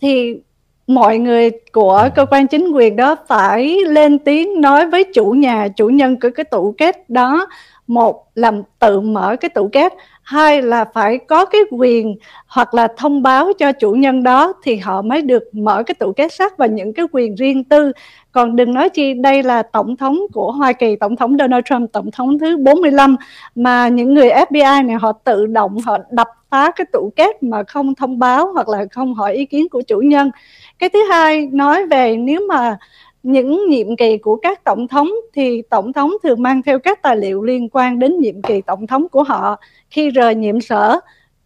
[0.00, 0.36] thì
[0.86, 5.68] mọi người của cơ quan chính quyền đó phải lên tiếng nói với chủ nhà,
[5.76, 7.46] chủ nhân của cái tủ két đó
[7.86, 9.92] một là tự mở cái tủ két
[10.26, 14.76] hai là phải có cái quyền hoặc là thông báo cho chủ nhân đó thì
[14.76, 17.92] họ mới được mở cái tủ kết sắt và những cái quyền riêng tư.
[18.32, 21.92] Còn đừng nói chi, đây là tổng thống của Hoa Kỳ, tổng thống Donald Trump,
[21.92, 23.16] tổng thống thứ 45
[23.54, 27.62] mà những người FBI này họ tự động họ đập phá cái tủ kết mà
[27.62, 30.30] không thông báo hoặc là không hỏi ý kiến của chủ nhân.
[30.78, 32.78] Cái thứ hai, nói về nếu mà
[33.26, 37.16] những nhiệm kỳ của các tổng thống thì tổng thống thường mang theo các tài
[37.16, 39.56] liệu liên quan đến nhiệm kỳ tổng thống của họ
[39.90, 41.00] khi rời nhiệm sở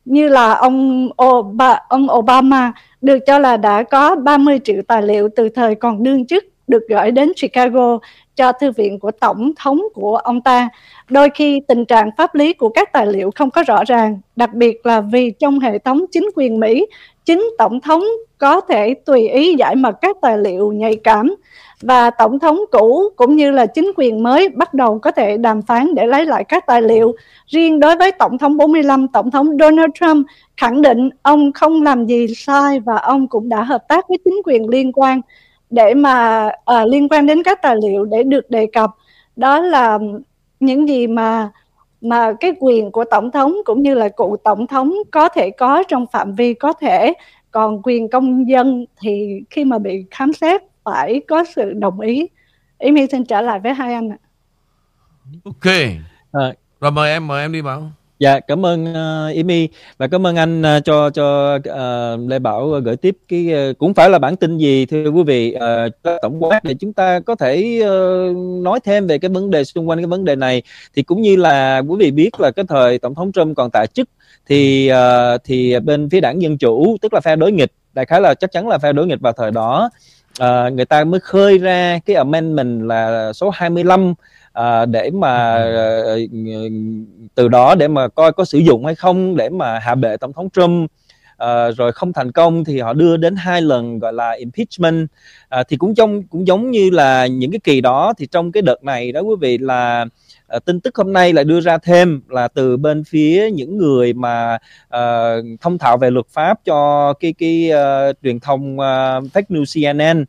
[0.04, 5.28] như là ông Obama, ông Obama được cho là đã có 30 triệu tài liệu
[5.36, 7.98] từ thời còn đương chức được gửi đến Chicago
[8.36, 10.68] cho thư viện của tổng thống của ông ta.
[11.08, 14.54] Đôi khi tình trạng pháp lý của các tài liệu không có rõ ràng, đặc
[14.54, 16.86] biệt là vì trong hệ thống chính quyền Mỹ,
[17.24, 18.02] chính tổng thống
[18.38, 21.34] có thể tùy ý giải mật các tài liệu nhạy cảm
[21.80, 25.62] và tổng thống cũ cũng như là chính quyền mới bắt đầu có thể đàm
[25.62, 27.14] phán để lấy lại các tài liệu.
[27.46, 32.06] Riêng đối với tổng thống 45, tổng thống Donald Trump khẳng định ông không làm
[32.06, 35.20] gì sai và ông cũng đã hợp tác với chính quyền liên quan
[35.70, 38.90] để mà uh, liên quan đến các tài liệu để được đề cập.
[39.36, 39.98] Đó là
[40.60, 41.50] những gì mà
[42.00, 45.82] mà cái quyền của tổng thống cũng như là cụ tổng thống có thể có
[45.88, 47.12] trong phạm vi có thể
[47.50, 50.62] còn quyền công dân thì khi mà bị khám xét
[50.92, 52.26] phải có sự đồng ý.
[52.78, 54.18] Amy xin trả lại với hai anh ạ.
[55.44, 55.74] Ok.
[56.32, 57.90] À, Rồi mời em, mời em đi Bảo.
[58.18, 62.68] Dạ cảm ơn uh, Amy và cảm ơn anh uh, cho cho uh, Lê Bảo
[62.68, 66.44] gửi tiếp cái uh, cũng phải là bản tin gì thưa quý vị uh, tổng
[66.44, 69.98] quát để chúng ta có thể uh, nói thêm về cái vấn đề xung quanh
[69.98, 70.62] cái vấn đề này.
[70.94, 73.86] Thì cũng như là quý vị biết là cái thời tổng thống Trump còn tại
[73.86, 74.08] chức
[74.46, 78.20] thì uh, thì bên phía đảng dân chủ tức là phe đối nghịch đại khái
[78.20, 79.90] là chắc chắn là phe đối nghịch vào thời đó
[80.44, 84.14] uh, người ta mới khơi ra cái amendment là số 25
[84.52, 85.64] à, để mà
[86.14, 86.30] uh,
[87.34, 90.32] từ đó để mà coi có sử dụng hay không để mà hạ bệ tổng
[90.32, 90.90] thống Trump
[91.40, 95.08] Ờ, rồi không thành công thì họ đưa đến hai lần gọi là impeachment.
[95.60, 98.62] Uh, thì cũng trong cũng giống như là những cái kỳ đó thì trong cái
[98.62, 100.06] đợt này đó quý vị là
[100.56, 104.12] uh, tin tức hôm nay lại đưa ra thêm là từ bên phía những người
[104.12, 104.58] mà
[104.96, 107.70] uh, thông thạo về luật pháp cho cái cái
[108.10, 108.82] uh, truyền thông uh,
[109.32, 110.24] fake news CNN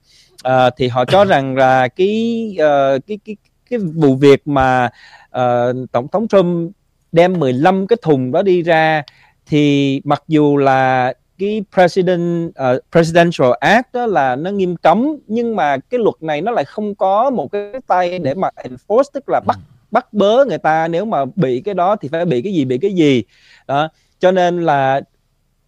[0.47, 3.35] uh, thì họ cho rằng là cái uh, cái cái
[3.69, 4.89] cái vụ việc mà
[5.37, 6.71] uh, tổng thống Trump
[7.11, 9.03] đem 15 cái thùng đó đi ra
[9.45, 15.55] thì mặc dù là cái president uh, presidential act đó là nó nghiêm cấm nhưng
[15.55, 19.29] mà cái luật này nó lại không có một cái tay để mà enforce tức
[19.29, 19.57] là bắt
[19.91, 22.77] bắt bớ người ta nếu mà bị cái đó thì phải bị cái gì bị
[22.77, 23.23] cái gì.
[23.67, 25.01] Đó cho nên là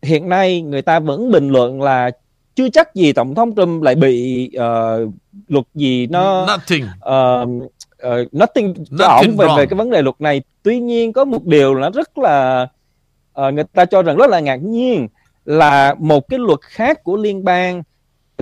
[0.01, 2.12] hiện nay người ta vẫn bình luận là
[2.55, 5.13] chưa chắc gì tổng thống Trump lại bị uh,
[5.47, 6.83] luật gì nó Nothing.
[6.83, 7.69] uh,
[8.07, 10.41] uh, nothing cho ổng về về cái vấn đề luật này.
[10.63, 12.67] Tuy nhiên có một điều là rất là
[13.41, 15.07] uh, người ta cho rằng rất là ngạc nhiên
[15.45, 17.83] là một cái luật khác của liên bang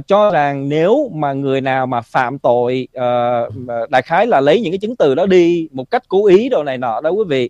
[0.07, 4.71] cho rằng nếu mà người nào mà phạm tội uh, đại khái là lấy những
[4.71, 7.49] cái chứng từ đó đi một cách cố ý đồ này nọ đó quý vị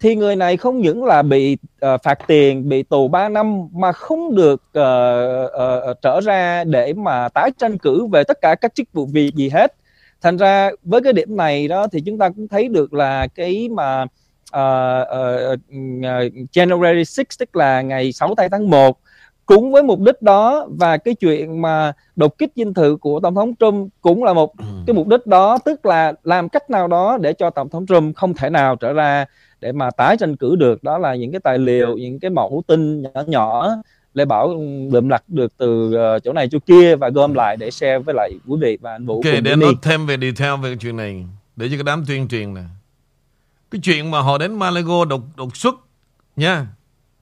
[0.00, 3.92] thì người này không những là bị uh, phạt tiền bị tù 3 năm mà
[3.92, 8.74] không được uh, uh, trở ra để mà tái tranh cử về tất cả các
[8.74, 9.74] chức vụ việc gì hết.
[10.20, 13.68] Thành ra với cái điểm này đó thì chúng ta cũng thấy được là cái
[13.68, 14.06] mà
[14.56, 15.08] uh,
[15.42, 15.60] uh,
[16.52, 18.98] January 6 tức là ngày 6 tháng 1
[19.48, 23.34] cũng với mục đích đó và cái chuyện mà đột kích dinh thự của tổng
[23.34, 24.52] thống Trump cũng là một
[24.86, 28.16] cái mục đích đó tức là làm cách nào đó để cho tổng thống Trump
[28.16, 29.24] không thể nào trở ra
[29.60, 30.84] để mà tái tranh cử được.
[30.84, 33.68] Đó là những cái tài liệu những cái mẫu tin nhỏ nhỏ
[34.14, 34.54] Lê Bảo
[34.92, 38.30] lượm lặt được từ chỗ này chỗ kia và gom lại để share với lại
[38.46, 41.24] quý vị và anh Vũ Ok, để nói thêm về detail về chuyện này
[41.56, 42.62] để cho cái đám tuyên truyền nè.
[43.70, 45.74] Cái chuyện mà họ đến Malago đột đột xuất,
[46.36, 46.66] nha.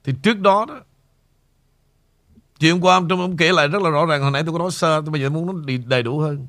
[0.03, 0.79] Thì trước đó đó,
[2.59, 4.59] Chuyện qua ông Trump ông kể lại rất là rõ ràng, Hồi nãy tôi có
[4.59, 5.53] nói sơ, Tôi bây giờ muốn nó
[5.85, 6.47] đầy đủ hơn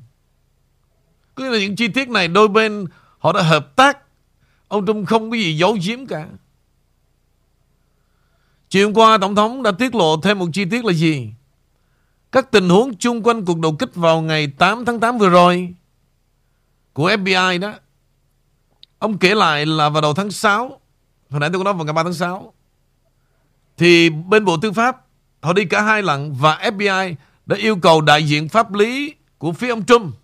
[1.35, 2.85] Cứ là những chi tiết này đôi bên
[3.17, 3.97] Họ đã hợp tác,
[4.67, 6.27] Ông Trump không có gì giấu giếm cả
[8.69, 11.33] Chiều qua Tổng thống đã tiết lộ thêm một chi tiết là gì?
[12.31, 15.73] Các tình huống chung quanh cuộc đột kích vào ngày 8 tháng 8 vừa rồi
[16.93, 17.73] của FBI đó.
[18.99, 20.79] Ông kể lại là vào đầu tháng 6,
[21.29, 22.53] hồi nãy tôi có nói vào ngày 3 tháng 6,
[23.77, 25.05] thì bên Bộ Tư pháp
[25.41, 29.51] họ đi cả hai lần và FBI đã yêu cầu đại diện pháp lý của
[29.51, 30.15] phía ông Trump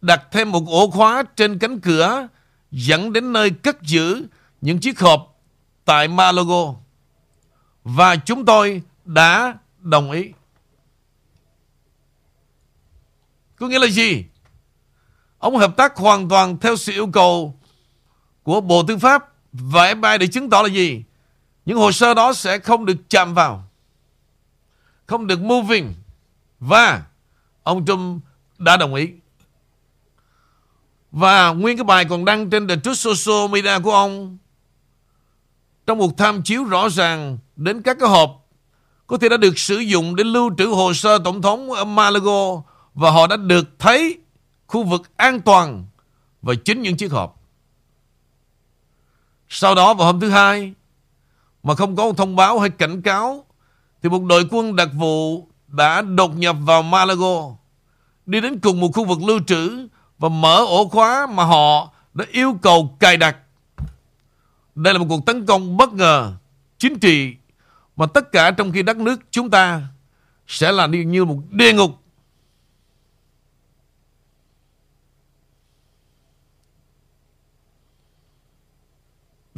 [0.00, 2.28] đặt thêm một ổ khóa trên cánh cửa
[2.70, 4.26] dẫn đến nơi cất giữ
[4.60, 5.40] những chiếc hộp
[5.84, 6.74] tại Malago.
[7.84, 10.32] Và chúng tôi đã đồng ý.
[13.56, 14.24] Có nghĩa là gì?
[15.40, 17.54] Ông hợp tác hoàn toàn theo sự yêu cầu
[18.42, 21.04] của Bộ Tư pháp và FBI để chứng tỏ là gì?
[21.64, 23.64] Những hồ sơ đó sẽ không được chạm vào.
[25.06, 25.94] Không được moving.
[26.60, 27.02] Và
[27.62, 28.22] ông Trump
[28.58, 29.08] đã đồng ý.
[31.12, 34.38] Và nguyên cái bài còn đăng trên The Truth Social Media của ông
[35.86, 38.46] trong một tham chiếu rõ ràng đến các cái hộp
[39.06, 42.62] có thể đã được sử dụng để lưu trữ hồ sơ tổng thống ở Malago
[42.94, 44.18] và họ đã được thấy
[44.70, 45.84] khu vực an toàn
[46.42, 47.42] và chính những chiếc hộp.
[49.48, 50.72] Sau đó vào hôm thứ hai
[51.62, 53.44] mà không có một thông báo hay cảnh cáo
[54.02, 57.56] thì một đội quân đặc vụ đã đột nhập vào Malago
[58.26, 62.24] đi đến cùng một khu vực lưu trữ và mở ổ khóa mà họ đã
[62.32, 63.36] yêu cầu cài đặt.
[64.74, 66.32] Đây là một cuộc tấn công bất ngờ,
[66.78, 67.34] chính trị
[67.96, 69.82] mà tất cả trong khi đất nước chúng ta
[70.46, 71.99] sẽ là như một địa ngục.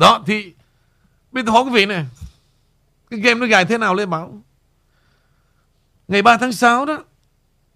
[0.03, 0.53] Đó, thì
[1.33, 2.07] Bây giờ hỏi quý vị này
[3.11, 4.43] Cái game nó gài thế nào Lê Bảo?
[6.09, 6.99] Ngày 3 tháng 6 đó,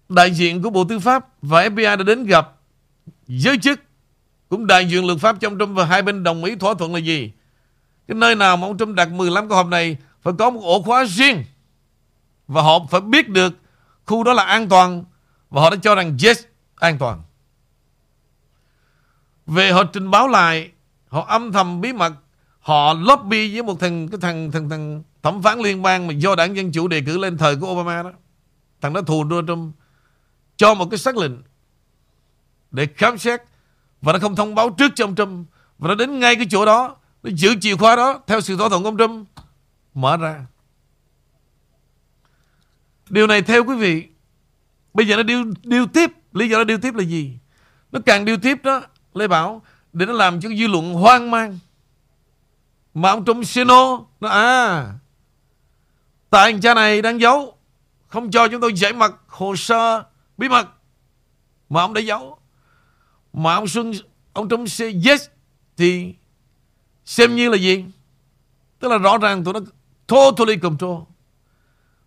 [0.09, 2.53] Đại diện của Bộ Tư pháp Và FBI đã đến gặp
[3.27, 3.79] Giới chức,
[4.49, 6.99] Cũng đại diện luật pháp trong Trump Và hai bên đồng ý thỏa thuận là
[6.99, 7.31] gì?
[8.07, 10.81] Cái nơi nào mà ông Trump đặt 15 cái hộp này Phải có một ổ
[10.81, 11.43] khóa riêng
[12.47, 13.53] Và họ phải biết được
[14.05, 15.03] Khu đó là an toàn
[15.49, 16.43] Và họ đã cho rằng yes,
[16.75, 17.21] an toàn.
[19.45, 20.71] Về họ trình báo lại
[21.17, 22.13] Họ âm thầm bí mật.
[22.59, 26.35] Họ lobby với một thằng cái thằng thằng thằng thẩm phán liên bang mà do
[26.35, 28.11] đảng dân chủ đề cử lên thời của Obama đó.
[28.81, 29.75] Thằng đó thù Donald Trump.
[30.57, 31.31] Cho một cái xác lệnh
[32.71, 33.41] để khám xét.
[34.01, 35.47] Và nó không thông báo trước cho ông Trump.
[35.77, 36.95] Và nó đến ngay cái chỗ đó.
[37.23, 39.27] Nó giữ chìa khóa đó theo sự thỏa thuận của ông Trump.
[39.93, 40.45] Mở ra.
[43.09, 44.07] Điều này theo quý vị.
[44.93, 46.11] Bây giờ nó điêu, điêu tiếp.
[46.33, 47.37] Lý do nó điêu tiếp là gì?
[47.91, 48.81] Nó càng điêu tiếp đó
[49.13, 49.61] Lê Bảo
[49.97, 51.59] để nó làm cho dư luận hoang mang.
[52.93, 54.93] Mà ông Trump Sino nó à
[56.29, 57.57] Tại anh cha này đang giấu.
[58.07, 60.03] Không cho chúng tôi giải mật hồ sơ
[60.37, 60.67] bí mật.
[61.69, 62.37] Mà ông đã giấu.
[63.33, 63.91] Mà ông Xuân,
[64.33, 65.27] Ông Trump say yes
[65.77, 66.13] Thì
[67.05, 67.85] xem như là gì?
[68.79, 69.59] Tức là rõ ràng tụi nó
[70.07, 71.01] Totally control.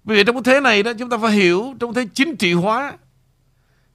[0.04, 2.52] Vì vậy trong cái thế này đó, Chúng ta phải hiểu Trong thế chính trị
[2.52, 2.98] hóa,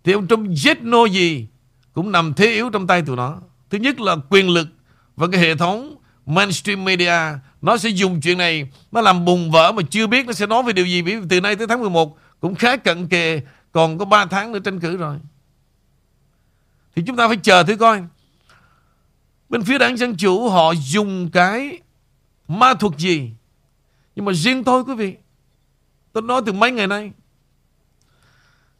[0.04, 1.48] Thì ông Trump giết Nô gì
[1.94, 3.42] Cũng nằm thế yếu trong tay tụi nó.
[3.70, 4.68] Thứ nhất là quyền lực
[5.16, 7.20] Và cái hệ thống mainstream media.
[7.62, 10.64] Nó sẽ dùng chuyện này, nó làm bùng vỡ mà chưa biết nó sẽ nói
[10.64, 11.02] về điều gì.
[11.02, 14.60] Vì từ nay tới tháng 11 cũng khá cận kề, còn có 3 tháng nữa
[14.60, 15.18] tranh cử rồi.
[16.96, 18.04] Thì chúng ta phải chờ thử coi.
[19.50, 21.80] Bên phía đảng dân chủ, họ dùng cái
[22.48, 23.32] ma thuật gì?
[24.16, 25.16] Nhưng mà riêng tôi, quý vị,
[26.14, 27.12] tôi nói từ mấy ngày nay,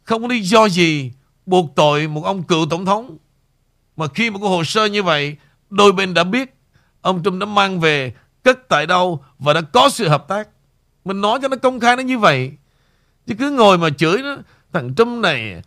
[0.04, 1.12] không có lý do gì
[1.46, 3.16] buộc tội một ông cựu tổng thống
[3.96, 5.36] mà khi mà có hồ sơ như vậy
[5.70, 6.56] đôi bên đã biết
[7.06, 10.48] Ông Trump đã mang về cất tại đâu và đã có sự hợp tác.
[11.04, 12.52] Mình nói cho nó công khai nó như vậy.
[13.26, 14.36] Chứ cứ ngồi mà chửi nó
[14.72, 15.62] thằng Trump này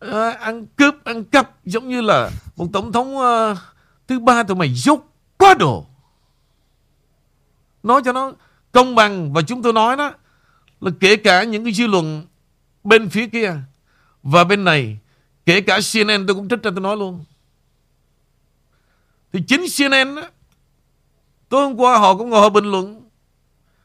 [0.00, 3.56] à, ăn cướp, ăn cắp giống như là một tổng thống à,
[4.08, 5.00] thứ ba tụi mày dốt
[5.38, 5.86] quá đồ.
[7.82, 8.32] Nói cho nó
[8.72, 10.12] công bằng và chúng tôi nói đó
[10.80, 12.26] là kể cả những cái dư luận
[12.84, 13.54] bên phía kia
[14.22, 14.98] và bên này
[15.46, 17.24] kể cả CNN tôi cũng trích ra tôi nói luôn.
[19.34, 20.22] Thì chính CNN đó,
[21.48, 23.02] Tối hôm qua họ cũng ngồi họ bình luận.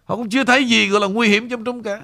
[0.04, 2.02] Họ cũng chưa thấy gì gọi là nguy hiểm trong Trung cả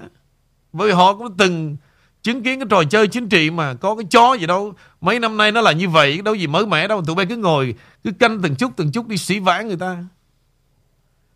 [0.72, 1.76] Bởi vì họ cũng từng
[2.22, 4.74] chứng kiến cái trò chơi chính trị mà có cái chó gì đâu.
[5.00, 7.04] Mấy năm nay nó là như vậy đâu gì mới mẻ đâu.
[7.06, 7.74] Tụi bay cứ ngồi
[8.04, 10.04] cứ canh từng chút từng chút đi xỉ vã người ta.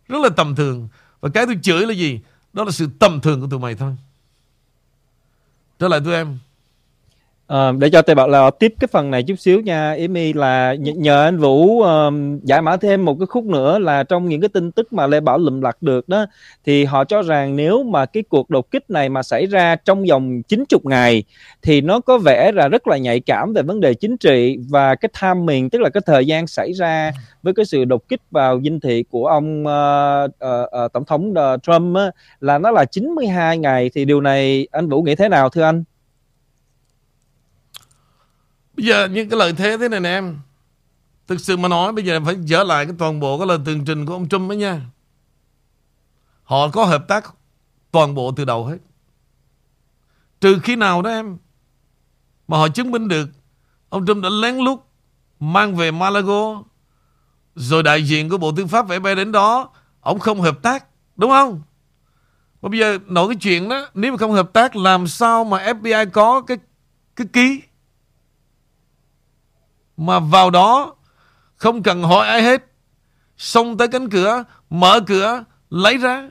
[0.09, 0.89] Rất là tầm thường.
[1.21, 2.21] Và cái tôi chửi là gì?
[2.53, 3.97] Đó là sự tầm thường của tụi mày thôi.
[5.79, 6.39] Trở lại tụi em.
[7.51, 10.75] À, để cho Tề Bảo là tiếp cái phần này chút xíu nha Emmy là
[10.75, 14.49] nhờ anh Vũ um, giải mã thêm một cái khúc nữa là trong những cái
[14.49, 16.27] tin tức mà Lê Bảo lụm lặt được đó
[16.67, 20.05] thì họ cho rằng nếu mà cái cuộc đột kích này mà xảy ra trong
[20.11, 21.25] vòng 90 ngày
[21.63, 24.95] thì nó có vẻ là rất là nhạy cảm về vấn đề chính trị và
[24.95, 28.21] cái tham miền tức là cái thời gian xảy ra với cái sự đột kích
[28.31, 32.71] vào dinh thị của ông uh, uh, uh, tổng thống uh, Trump á, là nó
[32.71, 35.85] là 92 ngày thì điều này anh Vũ nghĩ thế nào thưa anh?
[38.81, 40.39] Bây giờ những cái lời thế thế này nè em.
[41.26, 43.85] Thực sự mà nói, bây giờ phải trở lại cái toàn bộ cái lời tường
[43.85, 44.81] trình của ông Trump ấy nha.
[46.43, 47.35] Họ có hợp tác
[47.91, 48.76] toàn bộ từ đầu hết.
[50.41, 51.37] Trừ khi nào đó em,
[52.49, 53.28] Mà họ chứng minh được
[53.89, 54.78] Ông Trump đã lén lút
[55.41, 56.62] Mang về Malago
[57.55, 59.70] Rồi đại diện của Bộ Tư pháp phải bay đến đó
[60.01, 60.85] Ông không hợp tác,
[61.16, 61.62] Đúng không?
[62.62, 65.72] Mà bây giờ nổi cái chuyện đó, Nếu mà không hợp tác, Làm sao mà
[65.72, 66.59] FBI có cái
[67.16, 67.61] cái ký?
[70.01, 70.95] Mà vào đó
[71.57, 72.67] không cần hỏi ai hết.
[73.37, 76.29] Xông tới cánh cửa, mở cửa, lấy ra.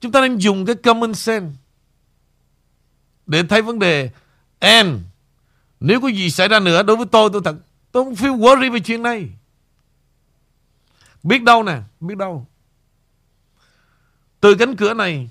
[0.00, 1.56] Chúng ta nên dùng cái common sense
[3.26, 4.10] để thấy vấn đề.
[4.58, 5.00] And
[5.80, 7.56] nếu có gì xảy ra nữa đối với tôi, tôi thật
[7.92, 9.30] tôi không feel worry về chuyện này.
[11.22, 12.46] Biết đâu nè, biết đâu.
[14.40, 15.30] Từ cánh cửa này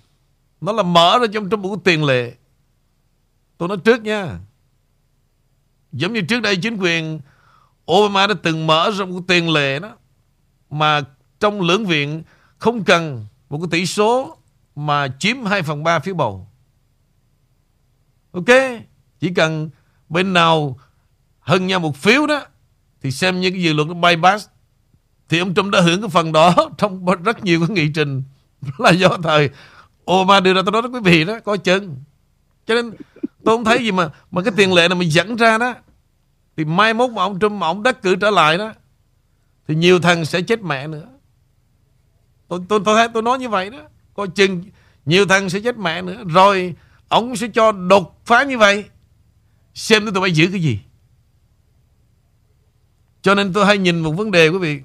[0.61, 2.33] nó là mở ra trong trong một tiền lệ.
[3.57, 4.39] Tôi nói trước nha.
[5.91, 7.19] Giống như trước đây chính quyền
[7.91, 9.95] Obama đã từng mở ra một tiền lệ đó
[10.69, 11.01] mà
[11.39, 12.23] trong lưỡng viện
[12.57, 14.37] không cần một cái tỷ số
[14.75, 16.47] mà chiếm 2 phần 3 phiếu bầu.
[18.31, 18.45] Ok,
[19.19, 19.69] chỉ cần
[20.09, 20.79] bên nào
[21.39, 22.45] hơn nhau một phiếu đó
[23.01, 24.47] thì xem như cái dự luật nó bypass.
[25.29, 28.23] Thì ông Trump đã hưởng cái phần đó trong rất nhiều cái nghị trình.
[28.77, 29.49] Là do thời
[30.11, 30.61] Obama đưa ra.
[30.65, 31.95] Tôi nói đó quý vị đó coi chừng.
[32.65, 32.91] Cho nên
[33.43, 35.75] tôi không thấy gì mà mà cái tiền lệ này mình dẫn ra đó.
[36.57, 38.73] Thì mai mốt mà ông Trump mà ông đắc cử trở lại đó,
[39.67, 41.07] thì nhiều thằng sẽ chết mẹ nữa.
[42.47, 43.79] Tôi tôi tôi thấy tôi nói như vậy đó.
[44.13, 44.63] Coi chừng
[45.05, 46.23] nhiều thằng sẽ chết mẹ nữa.
[46.27, 46.75] Rồi
[47.07, 48.85] ông sẽ cho đột phá như vậy.
[49.73, 50.79] Xem tụi bay giữ cái gì.
[53.21, 54.81] Cho nên tôi hay nhìn một vấn đề, quý vị.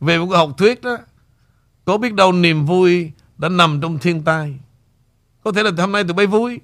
[0.00, 0.96] Về một cái học thuyết đó,
[1.84, 4.54] có biết đâu niềm vui đã nằm trong thiên tai.
[5.44, 6.60] Có thể là hôm nay tụi bay vui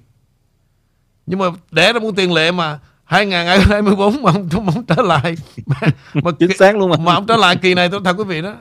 [1.29, 5.35] nhưng mà để ra một tiền lệ mà 2024 mà ông, ông trở lại.
[5.65, 5.77] Mà,
[6.13, 6.97] mà chính xác luôn mà.
[6.97, 8.55] mà ông trở lại kỳ này tôi thật quý vị đó.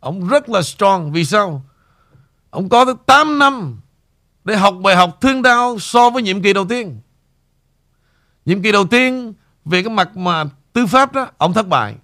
[0.00, 1.12] Ông rất là strong.
[1.12, 1.62] Vì sao?
[2.50, 3.80] Ông có tới 8 năm
[4.44, 7.00] để học bài học thương đau so với nhiệm kỳ đầu tiên.
[8.44, 9.32] Nhiệm kỳ đầu tiên
[9.64, 11.94] về cái mặt mà tư pháp đó ông thất bại.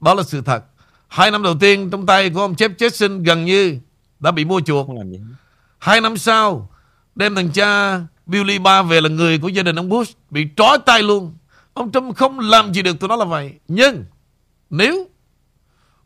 [0.00, 0.64] Đó là sự thật.
[1.08, 3.78] Hai năm đầu tiên trong tay của ông Jeff Jackson gần như
[4.20, 4.88] đã bị mua chuộc.
[5.78, 6.68] Hai năm sau
[7.14, 8.00] đem thằng cha
[8.32, 11.34] Billy Ba về là người của gia đình ông Bush Bị trói tay luôn.
[11.74, 13.52] Ông Trump không làm gì được tụi nó là vậy.
[13.68, 14.04] Nhưng
[14.70, 15.08] nếu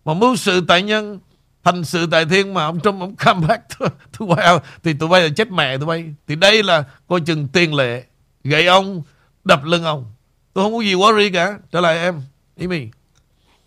[0.04, 1.18] Mà mưu sự tại nhân
[1.64, 3.86] Thành sự tại thiên mà ông Trump ông comeback to,
[4.18, 6.14] to Thì tụi bay là chết mẹ tụi bay.
[6.26, 8.04] Thì đây là coi chừng tiền lệ
[8.44, 9.02] Gậy ông
[9.44, 10.04] Đập lưng ông.
[10.52, 11.58] Tôi không có gì worry cả.
[11.72, 12.22] Trở lại em
[12.60, 12.88] Amy.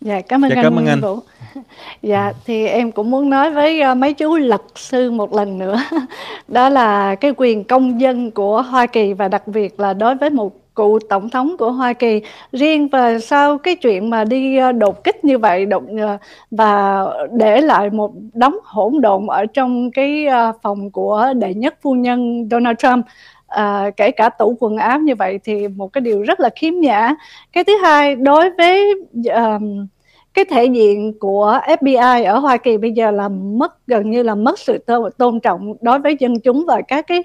[0.00, 1.18] Dạ cảm ơn, dạ, anh, cảm ơn anh Vũ.
[2.02, 5.82] Dạ thì em cũng muốn nói với uh, mấy chú luật sư một lần nữa.
[6.48, 10.30] Đó là cái quyền công dân của Hoa Kỳ và đặc biệt là đối với
[10.30, 12.20] một cựu tổng thống của Hoa Kỳ
[12.52, 16.20] riêng và sau cái chuyện mà đi uh, đột kích như vậy đột uh,
[16.50, 20.26] và để lại một đống hỗn độn ở trong cái
[20.62, 23.06] phòng của đệ nhất phu nhân Donald Trump
[23.50, 26.74] à, kể cả tủ quần áo như vậy thì một cái điều rất là khiếm
[26.74, 27.14] nhã.
[27.52, 28.94] Cái thứ hai đối với
[29.34, 29.86] um,
[30.34, 34.34] cái thể diện của FBI ở Hoa Kỳ bây giờ là mất gần như là
[34.34, 34.84] mất sự
[35.18, 37.22] tôn trọng đối với dân chúng và các cái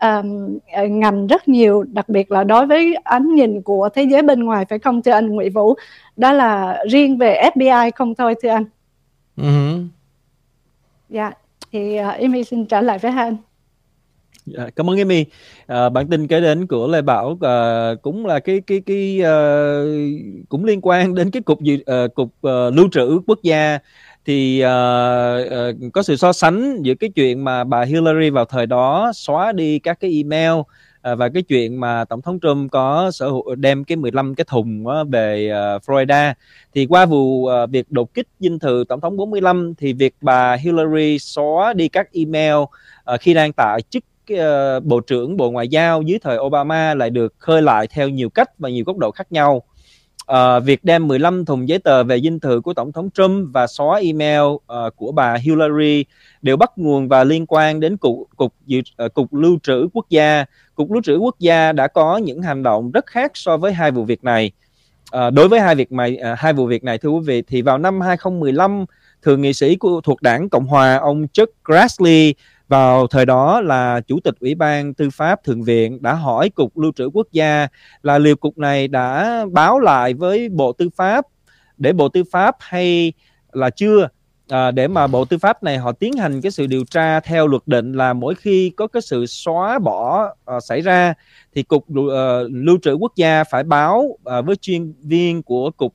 [0.00, 0.58] um,
[0.90, 4.64] ngành rất nhiều đặc biệt là đối với ánh nhìn của thế giới bên ngoài
[4.68, 5.74] phải không thưa anh Nguyễn Vũ?
[6.16, 8.64] Đó là riêng về FBI không thôi thưa anh.
[9.36, 9.86] Uh-huh.
[11.08, 11.32] dạ
[11.72, 13.36] thì uh, Amy xin trở lại với anh
[14.46, 15.24] Dạ, cảm ơn Amy.
[15.66, 19.34] À, bản tin kế đến của Lê Bảo à, cũng là cái cái cái à,
[20.48, 23.78] cũng liên quan đến cái cục uh, cục à, lưu trữ quốc gia
[24.26, 24.70] thì à,
[25.50, 29.52] à, có sự so sánh giữa cái chuyện mà bà Hillary vào thời đó xóa
[29.52, 30.60] đi các cái email
[31.02, 34.44] à, và cái chuyện mà tổng thống Trump có sở hữu đem cái 15 cái
[34.48, 36.34] thùng á, về à, Florida
[36.74, 40.56] thì qua vụ à, việc đột kích dinh thự tổng thống 45 thì việc bà
[40.56, 42.56] Hillary xóa đi các email
[43.04, 47.10] à, khi đang tại chức uh, bộ trưởng bộ ngoại giao dưới thời Obama lại
[47.10, 49.62] được khơi lại theo nhiều cách và nhiều góc độ khác nhau
[50.32, 53.66] uh, việc đem 15 thùng giấy tờ về dinh thự của tổng thống Trump và
[53.66, 54.62] xóa email uh,
[54.96, 56.04] của bà Hillary
[56.42, 60.06] đều bắt nguồn và liên quan đến cục cục dự, uh, cục lưu trữ quốc
[60.10, 60.44] gia.
[60.74, 63.90] Cục lưu trữ quốc gia đã có những hành động rất khác so với hai
[63.90, 64.52] vụ việc này.
[65.16, 67.62] Uh, đối với hai việc này, uh, hai vụ việc này thưa quý vị, thì
[67.62, 68.84] vào năm 2015
[69.22, 72.34] thượng nghị sĩ của thuộc đảng Cộng hòa ông Chuck Grassley
[72.68, 76.78] vào thời đó là Chủ tịch Ủy ban Tư pháp Thượng viện đã hỏi Cục
[76.78, 77.68] Lưu trữ Quốc gia
[78.02, 81.26] là liệu cục này đã báo lại với Bộ Tư pháp
[81.76, 83.12] để Bộ Tư pháp hay
[83.52, 84.08] là chưa?
[84.48, 87.46] À, để mà Bộ Tư pháp này họ tiến hành cái sự điều tra theo
[87.46, 90.24] luật định là mỗi khi có cái sự xóa bỏ
[90.56, 91.14] uh, xảy ra
[91.54, 92.06] thì Cục uh,
[92.50, 95.94] Lưu trữ Quốc gia phải báo uh, với chuyên viên của Cục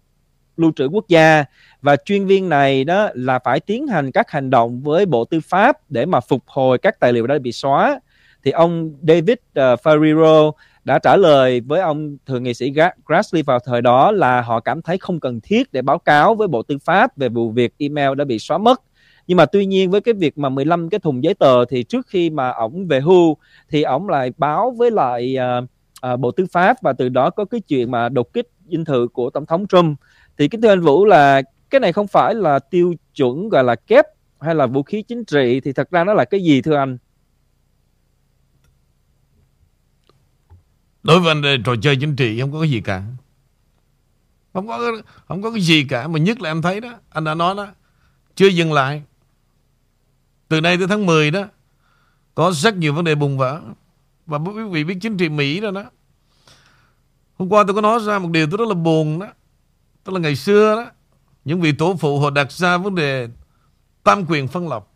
[0.57, 1.45] Lưu trữ Quốc gia
[1.81, 5.39] và chuyên viên này đó là phải tiến hành các hành động với Bộ Tư
[5.39, 7.99] pháp để mà phục hồi các tài liệu đã bị xóa.
[8.43, 10.51] Thì ông David uh, Ferrero
[10.83, 12.73] đã trả lời với ông thượng nghị sĩ
[13.05, 16.47] Grassley vào thời đó là họ cảm thấy không cần thiết để báo cáo với
[16.47, 18.81] Bộ Tư pháp về vụ việc email đã bị xóa mất.
[19.27, 22.07] Nhưng mà tuy nhiên với cái việc mà 15 cái thùng giấy tờ thì trước
[22.07, 23.37] khi mà ổng về hưu
[23.69, 25.63] thì ổng lại báo với lại uh,
[26.13, 29.07] uh, Bộ Tư pháp và từ đó có cái chuyện mà đột kích dinh thự
[29.13, 29.99] của tổng thống Trump.
[30.37, 31.41] Thì cái thưa anh Vũ là
[31.71, 34.05] cái này không phải là tiêu chuẩn gọi là kép
[34.39, 36.97] hay là vũ khí chính trị thì thật ra nó là cái gì thưa anh?
[41.03, 43.03] Đối với anh trò chơi chính trị không có cái gì cả.
[44.53, 44.91] Không có
[45.27, 47.67] không có cái gì cả mà nhất là em thấy đó, anh đã nói đó,
[48.35, 49.03] chưa dừng lại.
[50.47, 51.45] Từ nay tới tháng 10 đó
[52.35, 53.61] có rất nhiều vấn đề bùng vỡ
[54.25, 55.83] và quý vị biết chính trị Mỹ rồi đó.
[57.37, 59.27] Hôm qua tôi có nói ra một điều tôi rất là buồn đó.
[60.03, 60.91] Tức là ngày xưa đó
[61.45, 63.27] những vị tổ phụ họ đặt ra vấn đề
[64.03, 64.87] tam quyền phân lập.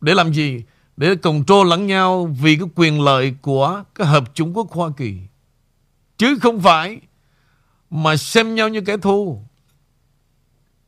[0.00, 0.64] Để làm gì?
[0.96, 4.90] Để cùng trô lẫn nhau vì cái quyền lợi của cái Hợp Trung Quốc Hoa
[4.96, 5.18] Kỳ.
[6.16, 7.00] Chứ không phải
[7.90, 9.42] mà xem nhau như kẻ thù.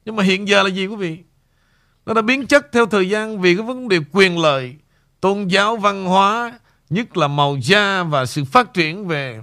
[0.05, 1.19] Nhưng mà hiện giờ là gì quý vị?
[2.07, 4.77] Nó đã biến chất theo thời gian vì cái vấn đề quyền lợi,
[5.21, 6.59] tôn giáo, văn hóa,
[6.91, 9.41] nhất là màu da và sự phát triển về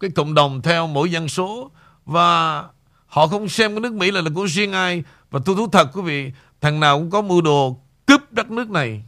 [0.00, 1.70] cái cộng đồng theo mỗi dân số
[2.04, 2.64] và
[3.10, 5.04] Họ không xem cái nước Mỹ là là của riêng ai.
[5.30, 8.70] Và tôi thú thật, quý vị, Thằng nào cũng có mưu đồ cướp đất nước
[8.70, 9.04] này.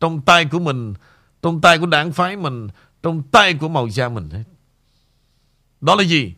[0.00, 0.94] Trong tay của mình,
[1.42, 2.68] Trong tay của đảng phái mình,
[3.02, 4.44] Trong tay của màu da mình hết.
[5.80, 6.34] Đó là gì?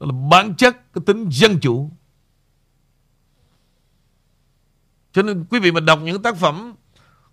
[0.00, 1.90] Đó là bản chất cái tính dân chủ.
[5.12, 6.74] Cho nên quý vị mà đọc những tác phẩm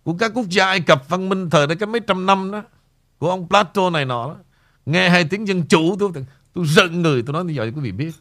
[0.04, 2.64] Của các quốc gia Ai Cập, văn minh thời đó, cái mấy trăm năm đó,
[3.18, 4.36] Của ông Plato này nọ đó,
[4.86, 6.12] Nghe hai tiếng dân chủ, tôi
[6.54, 8.12] tôi giận người, tôi nói như vậy quý vị biết.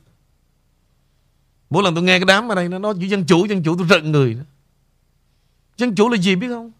[1.71, 3.87] Mỗi lần tôi nghe cái đám ở đây Nó nói dân chủ dân chủ, tôi
[3.87, 4.43] giận người đó.
[5.77, 6.73] Dân chủ là gì biết không?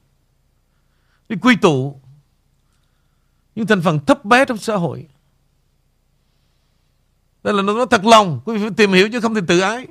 [1.29, 2.01] Đi quy tụ
[3.55, 5.09] Những thành phần thấp bé trong xã hội.
[7.43, 9.87] Đây là nó thật lòng, Quý vị phải tìm hiểu chứ không thì tự ái.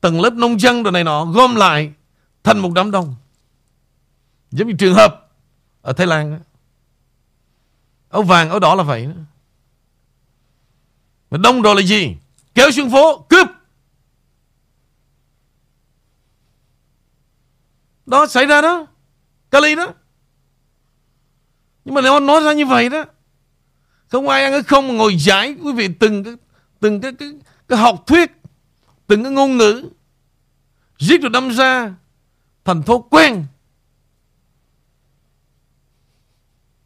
[0.00, 1.92] Tầng lớp nông dân rồi này nọ Gom lại
[2.42, 3.14] thành một đám đông.
[4.50, 5.30] Giống như trường hợp
[5.82, 6.40] Ở Thái Lan
[8.08, 9.12] Áo vàng, áo đỏ là vậy đó.
[11.30, 12.16] Mà đông rồi là gì?
[12.58, 13.48] Kéo xuống phố cướp.
[18.06, 18.86] Đó xảy ra đó.
[19.50, 19.94] Cali đó.
[21.84, 23.04] Nhưng mà nếu nói ra như vậy đó.
[24.08, 26.34] Không ai ăn cái không mà ngồi giải Quý vị từng cái
[26.80, 27.28] Từng cái, cái,
[27.68, 28.32] cái học thuyết
[29.06, 29.90] Từng cái ngôn ngữ.
[30.98, 31.94] Giết rồi đâm ra
[32.64, 33.44] Thành phố quen.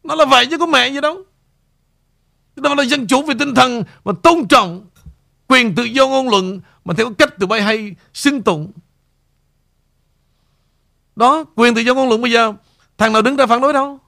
[0.03, 1.23] Nó là vậy chứ có mẹ gì đâu.
[2.55, 4.89] Đó là dân chủ về tinh thần và tôn trọng
[5.47, 8.71] quyền tự do ngôn luận mà theo cách tụi bay hay xưng tụng.
[11.15, 12.53] Đó, quyền tự do ngôn luận bây giờ
[12.97, 13.99] thằng nào đứng ra phản đối đâu.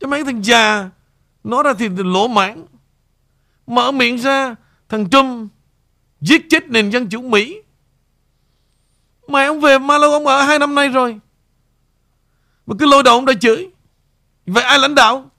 [0.00, 0.90] Cho mấy thằng già
[1.44, 2.66] Nói ra thì lỗ mãn
[3.66, 4.56] Mở miệng ra
[4.88, 5.50] Thằng Trump
[6.20, 7.62] Giết chết nền dân chủ Mỹ
[9.28, 11.20] Mà ông về Malo ông ở hai năm nay rồi
[12.70, 13.70] mà cứ lôi đầu ông ra chửi.
[14.46, 15.30] Vậy ai lãnh đạo?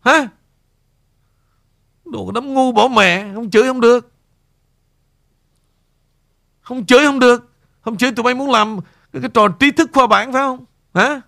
[0.00, 0.28] Hả?
[2.04, 4.12] Đồ đám ngu bỏ mẹ Không chửi không được.
[6.60, 7.52] Không chửi không được.
[7.80, 8.78] Không chửi tụi bay muốn làm
[9.12, 10.64] Cái, cái trò trí thức khoa bản phải không?
[10.94, 11.20] Hả?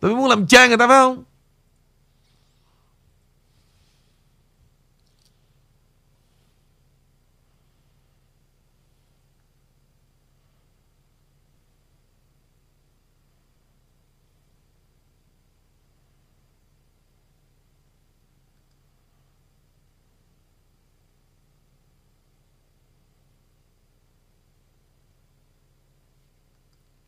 [0.00, 1.24] Tụi bay muốn làm cha người ta phải không?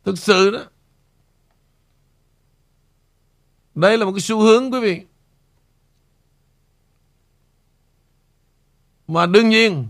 [0.07, 0.59] Thực sự đó.
[3.75, 5.01] Đây là một cái xu hướng quý vị.
[9.07, 9.87] Mà đương nhiên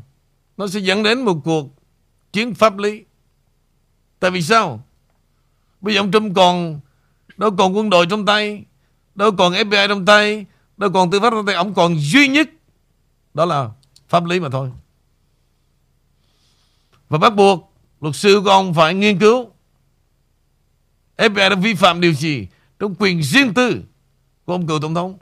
[0.57, 1.67] nó sẽ dẫn đến một cuộc
[2.31, 3.03] chiến pháp lý.
[4.19, 4.83] Tại vì sao?
[5.81, 6.79] Bây giờ ông Trump còn
[7.37, 8.63] đâu còn quân đội trong tay,
[9.15, 10.45] đâu còn FBI trong tay,
[10.77, 12.49] đâu còn tư pháp trong tay, ông còn duy nhất
[13.33, 13.69] đó là
[14.09, 14.71] pháp lý mà thôi.
[17.09, 19.51] Và bắt buộc luật sư của ông phải nghiên cứu
[21.17, 22.47] FBI đã vi phạm điều gì
[22.79, 23.83] trong quyền riêng tư
[24.45, 25.17] của ông cựu tổng thống?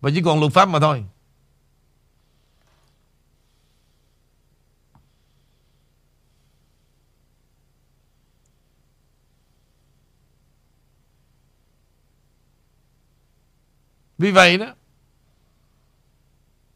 [0.00, 1.04] Và chỉ còn luật pháp mà thôi.
[14.18, 14.66] Vì vậy đó,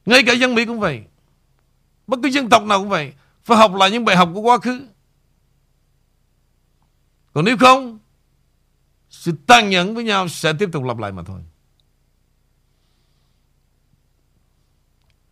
[0.07, 1.03] Ngay cả dân Mỹ cũng vậy.
[2.07, 3.13] Bất cứ dân tộc nào cũng vậy.
[3.45, 4.87] Phải học lại những bài học của quá khứ.
[7.33, 7.99] Còn nếu không
[9.15, 11.41] sự tàn nhẫn với nhau Sẽ tiếp tục lặp lại mà thôi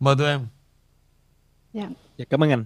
[0.00, 0.46] Mời tụi em
[1.72, 1.88] Dạ.
[2.16, 2.64] Dạ, cảm ơn anh.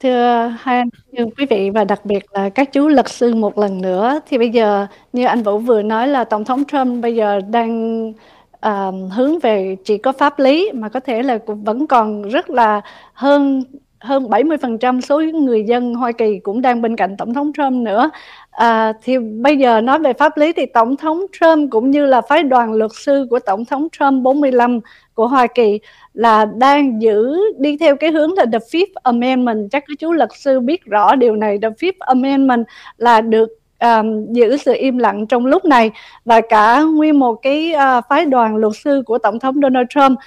[0.00, 3.58] Thưa hai anh, thưa quý vị và đặc biệt là các chú luật sư một
[3.58, 7.14] lần nữa thì bây giờ như anh Vũ vừa nói là Tổng thống Trump bây
[7.14, 8.12] giờ đang
[8.60, 12.50] à, hướng về chỉ có pháp lý mà có thể là cũng vẫn còn rất
[12.50, 12.80] là
[13.12, 13.64] hơn
[14.00, 18.10] hơn 70% số người dân Hoa Kỳ cũng đang bên cạnh Tổng thống Trump nữa.
[18.50, 22.20] À, thì bây giờ nói về pháp lý thì Tổng thống Trump cũng như là
[22.20, 24.80] phái đoàn luật sư của Tổng thống Trump 45
[25.14, 25.80] của Hoa Kỳ
[26.14, 29.70] là đang giữ đi theo cái hướng là the Fifth Amendment.
[29.70, 31.58] Chắc các chú luật sư biết rõ điều này.
[31.62, 33.48] The Fifth Amendment là được
[33.80, 35.90] um, giữ sự im lặng trong lúc này.
[36.24, 40.18] Và cả nguyên một cái uh, phái đoàn luật sư của tổng thống Donald Trump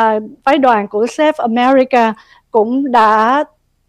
[0.00, 2.14] uh, phái đoàn của Save America
[2.50, 3.44] cũng đã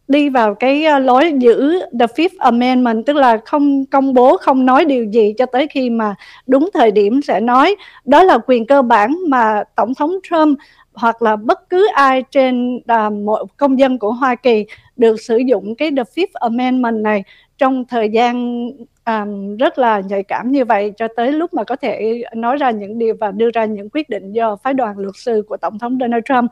[0.08, 4.66] đi vào cái ờ, lối giữ the Fifth Amendment tức là không công bố không
[4.66, 6.16] nói điều gì cho tới khi mà
[6.48, 10.58] đúng thời điểm sẽ nói đó là quyền cơ bản mà tổng thống Trump
[10.94, 14.66] hoặc là bất cứ ai trên ờ, uh, một công dân của Hoa Kỳ
[14.98, 17.24] được sử dụng cái the Fifth Amendment này
[17.58, 18.66] trong thời gian
[19.06, 22.72] um, rất là nhạy cảm như vậy cho tới lúc mà có thể nói ra
[22.72, 25.80] những điều và đưa ra những quyết định do phái đoàn luật sư của tổng
[25.80, 26.52] thống Donald Trump.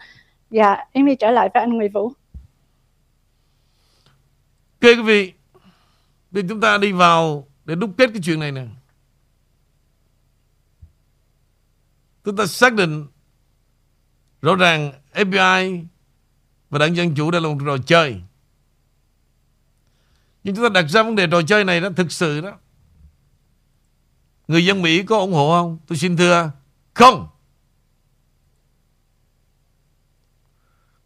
[0.50, 2.14] Dạ, em đi trở lại với anh Nguyễn Vũ.
[4.82, 5.34] Ok quý vị
[6.32, 8.66] Bây chúng ta đi vào Để đúc kết cái chuyện này nè
[12.24, 13.08] Chúng ta xác định
[14.42, 15.86] Rõ ràng FBI
[16.70, 18.22] Và đảng Dân Chủ đã là một trò chơi
[20.44, 22.58] Nhưng chúng ta đặt ra vấn đề trò chơi này đó Thực sự đó
[24.48, 25.80] Người dân Mỹ có ủng hộ không?
[25.88, 26.52] Tôi xin thưa
[26.94, 27.28] Không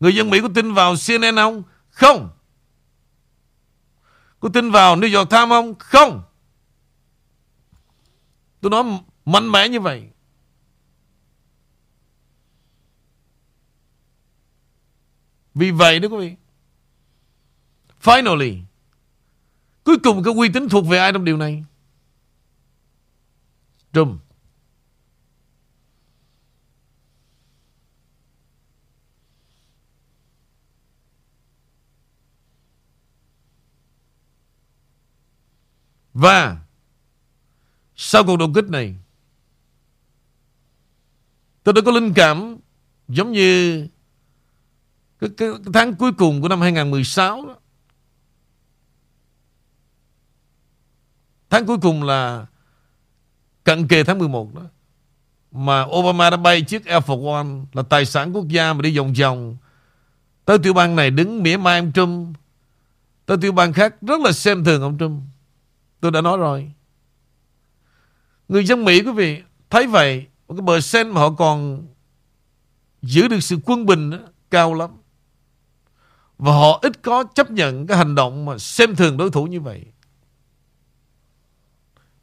[0.03, 1.63] Người dân Mỹ có tin vào CNN không?
[1.89, 2.29] Không.
[4.39, 5.75] Có tin vào New York Times không?
[5.79, 6.23] Không.
[8.61, 8.83] Tôi nói
[9.25, 10.09] mạnh mẽ như vậy.
[15.53, 16.35] Vì vậy đó quý vị.
[18.01, 18.61] Finally,
[19.83, 21.63] Cuối cùng cái uy tín thuộc về ai trong điều này?
[23.93, 24.21] Trump.
[36.13, 36.57] Và
[37.95, 38.95] Sau cuộc đột kích này
[41.63, 42.57] Tôi đã có linh cảm
[43.07, 43.87] Giống như
[45.19, 47.55] cái, cái, cái tháng cuối cùng của năm 2016 đó.
[51.49, 52.45] Tháng cuối cùng là
[53.63, 54.61] cận kề tháng 11 đó.
[55.51, 58.97] Mà Obama đã bay chiếc Air Force One là tài sản quốc gia mà đi
[58.97, 59.57] vòng vòng.
[60.45, 62.37] Tới tiểu bang này đứng mỉa mai ông Trump.
[63.25, 65.21] Tới tiểu bang khác rất là xem thường ông Trump.
[66.03, 66.71] Tôi đã nói rồi.
[68.47, 71.87] Người dân Mỹ quý vị thấy vậy một cái bờ sen mà họ còn
[73.01, 74.17] giữ được sự quân bình đó,
[74.51, 74.89] cao lắm.
[76.37, 79.61] Và họ ít có chấp nhận cái hành động mà xem thường đối thủ như
[79.61, 79.83] vậy.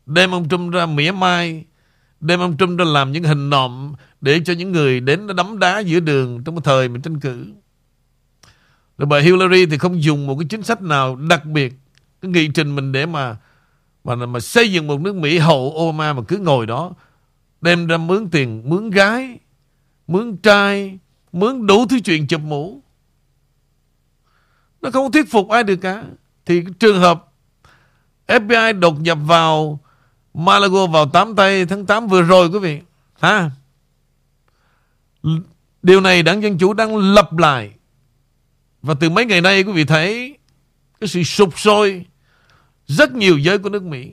[0.06, 1.64] Đem ông Trump ra mỉa mai,
[2.20, 5.78] đem ông Trump ra làm những hình nộm để cho những người đến đấm đá
[5.78, 7.46] giữa đường trong cái thời mình tranh cử.
[8.98, 11.74] Rồi bà Hillary thì không dùng một cái chính sách nào đặc biệt
[12.20, 13.36] cái nghị trình mình để mà
[14.04, 16.92] mà mà xây dựng một nước Mỹ hậu Obama mà cứ ngồi đó
[17.60, 19.38] đem ra mướn tiền, mướn gái,
[20.06, 20.98] mướn trai,
[21.32, 22.82] mướn đủ thứ chuyện chụp mũ.
[24.80, 26.04] Nó không thuyết phục ai được cả.
[26.46, 27.26] Thì trường hợp
[28.26, 29.80] FBI đột nhập vào
[30.34, 32.80] Malago vào 8 tay tháng 8 vừa rồi quý vị.
[33.20, 33.50] Ha?
[35.82, 37.70] Điều này đảng Dân Chủ đang lập lại.
[38.82, 40.38] Và từ mấy ngày nay quý vị thấy
[41.00, 42.06] cái sự sụp sôi
[42.90, 44.12] rất nhiều giới của nước Mỹ.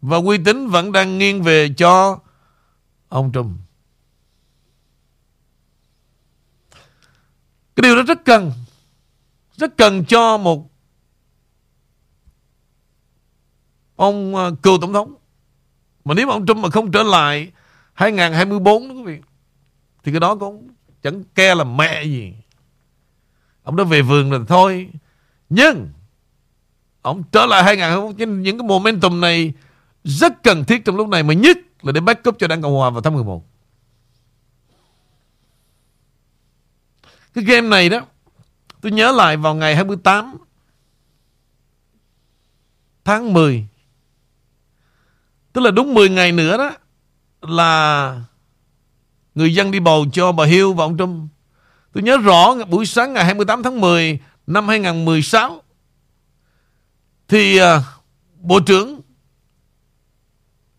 [0.00, 2.18] Và uy tín vẫn đang nghiêng về cho
[3.08, 3.58] ông Trump.
[7.76, 8.52] Cái điều đó rất cần
[9.56, 10.70] Rất cần cho một
[13.96, 15.14] Ông ờ, cựu tổng thống
[16.04, 17.52] Mà nếu mà ông Trump mà không trở lại
[17.94, 19.18] 2024 đó quý vị,
[20.04, 20.68] Thì cái đó cũng
[21.02, 22.34] chẳng ke là mẹ gì
[23.62, 24.90] Ông đã về vườn rồi thôi
[25.48, 25.88] Nhưng
[27.04, 29.52] Ông trở lại 2024 Những cái momentum này
[30.04, 32.90] Rất cần thiết trong lúc này, Mà nhất là để backup cho Đảng Cộng Hòa
[32.90, 33.44] vào tháng 11
[37.34, 38.00] Cái game này đó,
[38.80, 40.36] Tôi nhớ lại vào ngày 28
[43.04, 43.66] Tháng 10
[45.52, 46.70] Tức là đúng 10 ngày nữa đó,
[47.40, 48.20] Là
[49.34, 51.30] Người dân đi bầu cho bà Hill và ông Trump.
[51.92, 55.63] Tôi nhớ rõ, buổi sáng ngày 28 tháng 10 Năm 2016
[57.28, 57.66] thì uh,
[58.40, 59.00] Bộ trưởng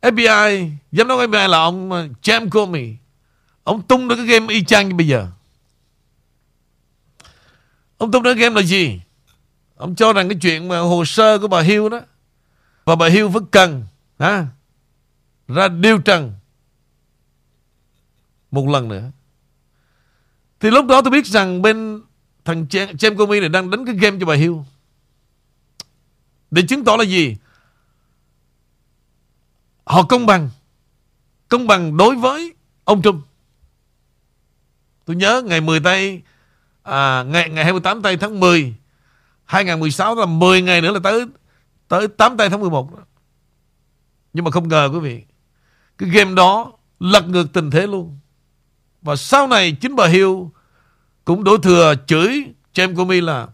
[0.01, 2.95] FBI Giám đốc FBI là ông à, James Comey
[3.63, 5.27] Ông tung ra cái game y chang như bây giờ
[7.97, 9.01] Ông tung ra game là gì?
[9.75, 11.99] Ông cho rằng cái chuyện mà hồ sơ của bà Hill đó
[12.85, 13.83] và bà Hill vẫn cần
[14.19, 14.47] ha,
[15.47, 16.33] ra điều trần
[18.51, 19.11] một lần nữa.
[20.59, 22.01] Thì lúc đó tôi biết rằng bên
[22.45, 24.53] thằng James Comey này đang đánh cái game cho bà Hill.
[26.51, 27.37] Để chứng tỏ là gì?
[29.83, 30.49] Họ công bằng.
[31.47, 33.25] Công bằng đối với ông Trump.
[35.05, 36.21] Tôi nhớ ngày 10 tây
[36.83, 38.73] à, ngày ngày 28 tây tháng 10
[39.45, 41.25] 2016 là 10 ngày nữa là tới
[41.87, 42.89] tới 8 tây tháng 11.
[44.33, 45.23] Nhưng mà không ngờ quý vị
[45.97, 48.17] Cái game đó lật ngược tình thế luôn
[49.01, 50.31] Và sau này chính bà Hill
[51.25, 52.43] Cũng đổ thừa chửi
[52.73, 53.47] James Comey là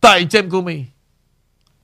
[0.00, 0.84] Tại James Comey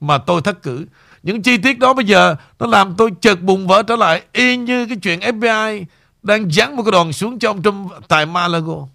[0.01, 0.86] mà tôi thất cử
[1.22, 4.57] Những chi tiết đó bây giờ Nó làm tôi chợt bùng vỡ trở lại Y
[4.57, 5.84] như cái chuyện FBI
[6.22, 8.86] Đang dán một cái đòn xuống trong Trump Tại Malago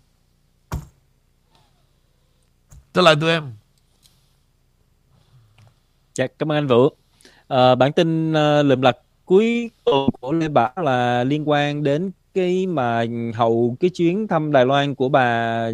[2.93, 3.43] Trở lại tụi em.
[6.15, 6.89] Dạ, cảm ơn anh Vũ.
[7.47, 12.11] À, bản tin uh, lượm lặt cuối tuần của Lê Bảo là liên quan đến
[12.33, 15.73] cái mà hậu cái chuyến thăm Đài Loan của bà ừ,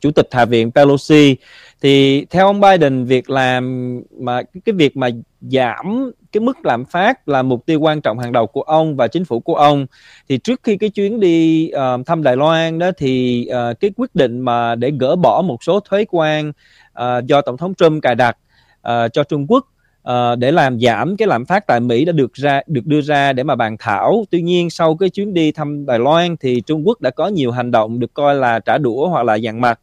[0.00, 1.36] chủ tịch Hạ viện Pelosi
[1.82, 5.08] thì theo ông Biden việc làm mà cái việc mà
[5.40, 9.08] giảm cái mức lạm phát là mục tiêu quan trọng hàng đầu của ông và
[9.08, 9.86] chính phủ của ông
[10.28, 14.14] thì trước khi cái chuyến đi uh, thăm Đài Loan đó thì uh, cái quyết
[14.14, 18.14] định mà để gỡ bỏ một số thuế quan uh, do tổng thống Trump cài
[18.14, 18.36] đặt
[18.88, 19.66] uh, cho Trung Quốc
[20.08, 23.32] uh, để làm giảm cái lạm phát tại Mỹ đã được ra được đưa ra
[23.32, 24.24] để mà bàn thảo.
[24.30, 27.50] Tuy nhiên sau cái chuyến đi thăm Đài Loan thì Trung Quốc đã có nhiều
[27.50, 29.80] hành động được coi là trả đũa hoặc là dằn mặt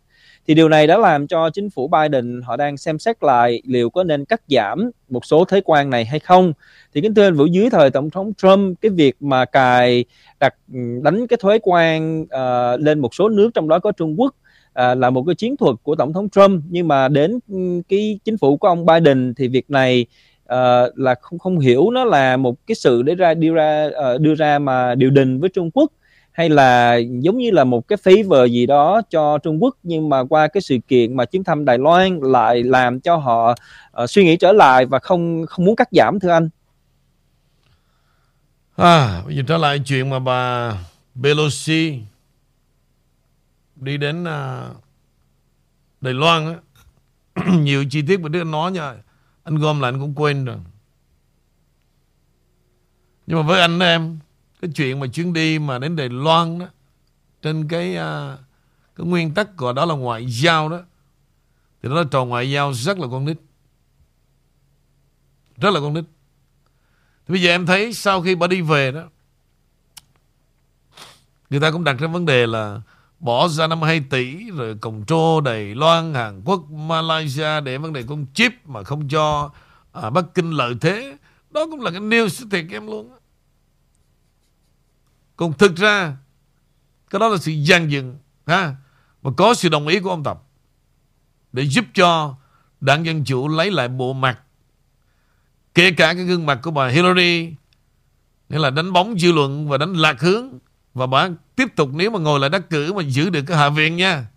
[0.48, 3.90] thì điều này đã làm cho chính phủ Biden họ đang xem xét lại liệu
[3.90, 6.54] có nên cắt giảm một số thuế quan này hay không.
[6.94, 10.06] Thì kính thưa anh Vũ dưới thời tổng thống Trump cái việc mà cài
[10.40, 14.20] đặt ừ, đánh cái thuế quan uh, lên một số nước trong đó có Trung
[14.20, 16.64] Quốc uh, là một cái chiến thuật của tổng thống Trump.
[16.70, 20.06] Nhưng mà đến ừ, cái chính phủ của ông Biden thì việc này
[20.44, 24.22] uh, là không không hiểu nó là một cái sự để ra đưa ra uh,
[24.22, 25.92] đưa ra mà điều đình với Trung Quốc
[26.38, 30.24] hay là giống như là một cái favor gì đó cho Trung Quốc nhưng mà
[30.24, 33.56] qua cái sự kiện mà chuyến thăm Đài Loan lại làm cho họ
[34.04, 36.50] uh, suy nghĩ trở lại và không không muốn cắt giảm thưa anh.
[38.76, 40.74] À, bây giờ trở lại chuyện mà bà
[41.24, 42.00] Pelosi
[43.76, 44.78] đi đến uh,
[46.02, 46.60] Đài Loan á.
[47.60, 48.94] Nhiều chi tiết mà Đức anh nói nha.
[49.44, 50.58] Anh gom lại anh cũng quên rồi.
[53.28, 54.20] Nhưng mà với anh em
[54.62, 56.66] cái chuyện mà chuyến đi mà đến Đài Loan đó
[57.42, 58.40] trên cái uh,
[58.96, 60.80] cái nguyên tắc gọi đó là ngoại giao đó
[61.84, 63.38] thì nó là trò ngoại giao rất là con nít.
[65.58, 66.04] Rất là con nít.
[67.28, 69.04] Thì bây giờ em thấy sau khi bà đi về đó
[71.50, 72.82] người ta cũng đặt ra vấn đề là
[73.20, 78.04] bỏ ra 52 tỷ rồi cổng trô Đài Loan Hàn Quốc Malaysia để vấn đề
[78.08, 79.52] con chip mà không cho
[79.92, 81.18] à, Bắc Kinh lợi thế.
[81.52, 83.17] Đó cũng là cái news thiệt em luôn
[85.38, 86.18] còn thực ra,
[87.10, 88.76] Cái đó là sự gian dựng, ha?
[89.22, 90.44] Mà có sự đồng ý của ông Tập
[91.52, 92.36] Để giúp cho
[92.82, 94.40] Đảng Dân Chủ lấy lại bộ mặt,
[95.74, 97.54] Kể cả cái gương mặt của bà Hillary,
[98.50, 100.60] Nghĩa là đánh bóng dư luận Và đánh lạc hướng,
[100.94, 103.70] Và bà tiếp tục nếu mà ngồi lại đắc cử Mà giữ được cái hạ
[103.70, 104.28] viện nha.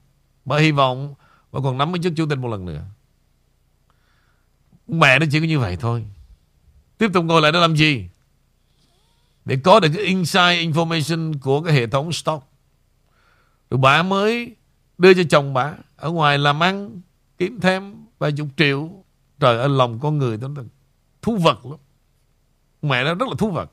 [0.45, 1.15] Bà hy vọng
[1.53, 2.83] Bà còn nắm cái chức chủ tịch một lần nữa.
[4.89, 6.05] Mẹ nó chỉ có như vậy thôi.
[6.99, 8.09] Tiếp tục ngồi lại để làm gì?
[9.45, 12.45] Để có được cái inside information của cái hệ thống stock.
[13.71, 14.57] Rồi bà mới
[14.99, 17.01] đưa cho chồng bà ở ngoài làm ăn
[17.39, 18.91] kiếm thêm vài chục triệu.
[19.41, 20.63] Trời ơi lòng con người đó là
[21.23, 21.79] thú vật lắm.
[22.83, 23.71] Mẹ nó rất là thú vật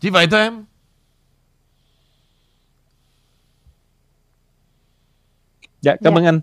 [0.00, 0.64] Chỉ vậy thôi em
[5.80, 6.20] Dạ, cảm Dạ.
[6.20, 6.40] ơn anh.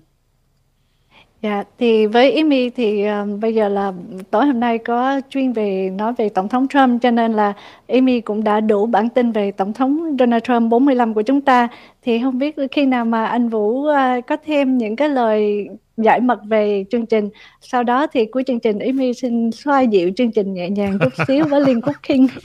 [1.48, 3.94] Dạ, thì với Amy thì ờ, bây giờ là
[4.32, 7.54] tối hôm nay có chuyên về nói về Tổng thống Trump cho nên là
[7.88, 11.68] Amy cũng đã đủ bản tin về Tổng thống Donald Trump 45 của chúng ta.
[12.04, 15.68] Thì không biết khi nào mà anh Vũ ờ, có thêm những cái lời
[15.98, 17.30] giải mật về chương trình.
[17.62, 21.14] Sau đó thì cuối chương trình Amy xin xoa dịu chương trình nhẹ nhàng chút
[21.28, 22.28] xíu với Liên Quốc King.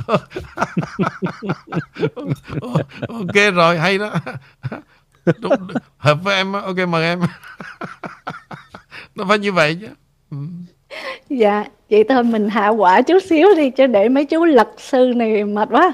[3.09, 4.15] Ok rồi hay đó
[5.41, 5.53] Đúng,
[5.97, 6.53] Hợp với em.
[6.53, 7.21] Ok mời em
[9.15, 9.87] Nó phải như vậy chứ
[10.31, 10.37] Ừ.
[11.29, 15.13] Dạ, vậy thôi mình hạ quả chút xíu đi cho để mấy chú lật sư
[15.17, 15.93] này mệt quá.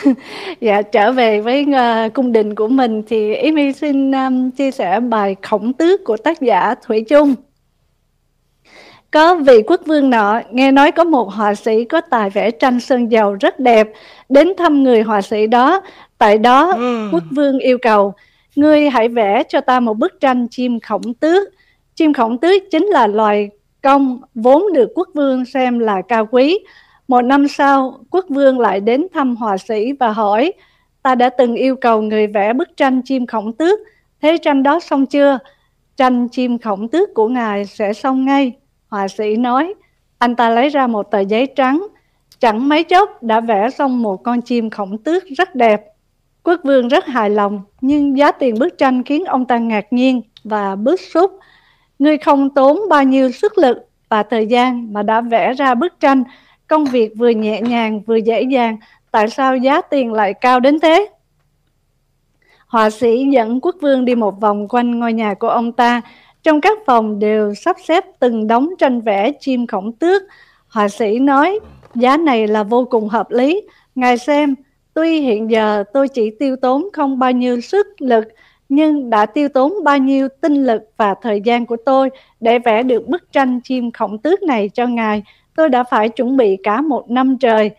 [0.60, 5.00] dạ, trở về với ờ, cung đình của mình thì Amy xin um, chia sẻ
[5.00, 7.34] bài Khổng Tước của tác giả Thủy Chung.
[9.10, 12.80] Có vị quốc vương nọ nghe nói có một họa sĩ có tài vẽ tranh
[12.80, 13.88] sơn dầu rất đẹp
[14.28, 15.80] đến thăm người họa sĩ đó.
[16.18, 16.74] Tại đó
[17.12, 18.14] quốc vương yêu cầu
[18.56, 21.48] ngươi hãy vẽ cho ta một bức tranh chim khổng tước.
[21.98, 23.50] Chim khổng tước chính là loài
[23.82, 26.58] công vốn được quốc vương xem là cao quý.
[27.08, 30.52] Một năm sau, quốc vương lại đến thăm họa sĩ và hỏi
[31.02, 33.78] ta đã từng yêu cầu người vẽ bức tranh chim khổng tước,
[34.22, 35.38] thế tranh đó xong chưa?
[35.96, 38.52] Tranh chim khổng tước của ngài sẽ xong ngay.
[38.88, 39.74] Họa sĩ nói,
[40.18, 41.86] anh ta lấy ra một tờ giấy trắng,
[42.38, 45.84] chẳng mấy chốc đã vẽ xong một con chim khổng tước rất đẹp.
[46.42, 50.22] Quốc vương rất hài lòng, nhưng giá tiền bức tranh khiến ông ta ngạc nhiên
[50.44, 51.38] và bức xúc.
[51.98, 56.00] Ngươi không tốn bao nhiêu sức lực và thời gian mà đã vẽ ra bức
[56.00, 56.24] tranh,
[56.66, 58.76] công việc vừa nhẹ nhàng vừa dễ dàng,
[59.10, 61.08] tại sao giá tiền lại cao đến thế?
[62.66, 66.00] Họa sĩ dẫn quốc vương đi một vòng quanh ngôi nhà của ông ta.
[66.42, 70.22] Trong các phòng đều sắp xếp từng đống tranh vẽ chim khổng tước.
[70.68, 71.60] Họa sĩ nói,
[71.94, 73.62] giá này là vô cùng hợp lý.
[73.94, 74.54] Ngài xem,
[74.94, 78.24] tuy hiện giờ tôi chỉ tiêu tốn không bao nhiêu sức lực,
[78.68, 82.10] nhưng đã tiêu tốn bao nhiêu tinh lực và thời gian của tôi
[82.40, 85.22] để vẽ được bức tranh chim khổng tước này cho ngài.
[85.56, 87.70] Tôi đã phải chuẩn bị cả một năm trời.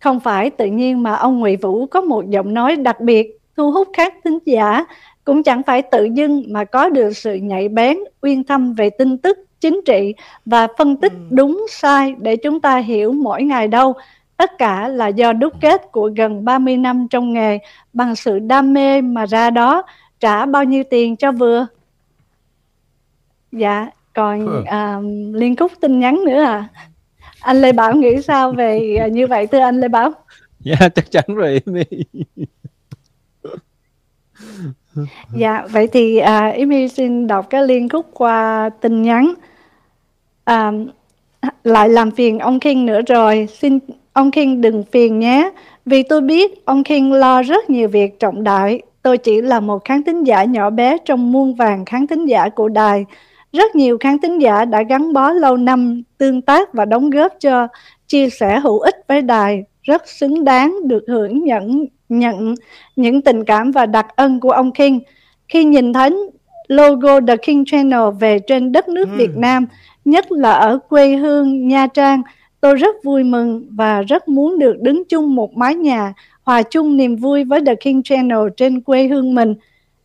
[0.00, 3.72] Không phải tự nhiên mà ông Ngụy Vũ có một giọng nói đặc biệt thu
[3.72, 4.86] hút các thính giả,
[5.24, 9.18] cũng chẳng phải tự dưng mà có được sự nhạy bén, uyên thâm về tin
[9.18, 10.14] tức, chính trị
[10.46, 13.94] và phân tích đúng sai để chúng ta hiểu mỗi ngày đâu.
[14.42, 17.58] Tất cả là do đúc kết của gần 30 năm trong nghề
[17.92, 19.82] bằng sự đam mê mà ra đó
[20.20, 21.66] trả bao nhiêu tiền cho vừa.
[23.52, 24.62] Dạ, còn Ừ.
[24.66, 24.98] à,
[25.32, 26.68] liên cúc tin nhắn nữa à.
[27.40, 30.12] Anh Lê Bảo nghĩ sao về à, như vậy thưa anh Lê Bảo?
[30.60, 31.84] Dạ, chắc chắn rồi Amy.
[35.36, 39.34] Dạ, vậy thì Amy xin đọc cái liên khúc qua tin nhắn.
[40.44, 40.72] À,
[41.64, 43.78] lại làm phiền ông King nữa rồi, xin
[44.12, 45.50] ông King đừng phiền nhé.
[45.86, 48.82] Vì tôi biết ông King lo rất nhiều việc trọng đại.
[49.02, 52.48] Tôi chỉ là một khán thính giả nhỏ bé trong muôn vàng khán thính giả
[52.48, 53.04] của đài.
[53.52, 57.32] Rất nhiều khán thính giả đã gắn bó lâu năm, tương tác và đóng góp
[57.40, 57.68] cho
[58.06, 59.64] chia sẻ hữu ích với đài.
[59.82, 62.54] Rất xứng đáng được hưởng nhận nhận
[62.96, 65.00] những tình cảm và đặc ân của ông King.
[65.48, 66.10] Khi nhìn thấy
[66.68, 69.66] logo The King Channel về trên đất nước Việt Nam,
[70.04, 72.22] nhất là ở quê hương Nha Trang,
[72.62, 76.96] tôi rất vui mừng và rất muốn được đứng chung một mái nhà, hòa chung
[76.96, 79.54] niềm vui với The King Channel trên quê hương mình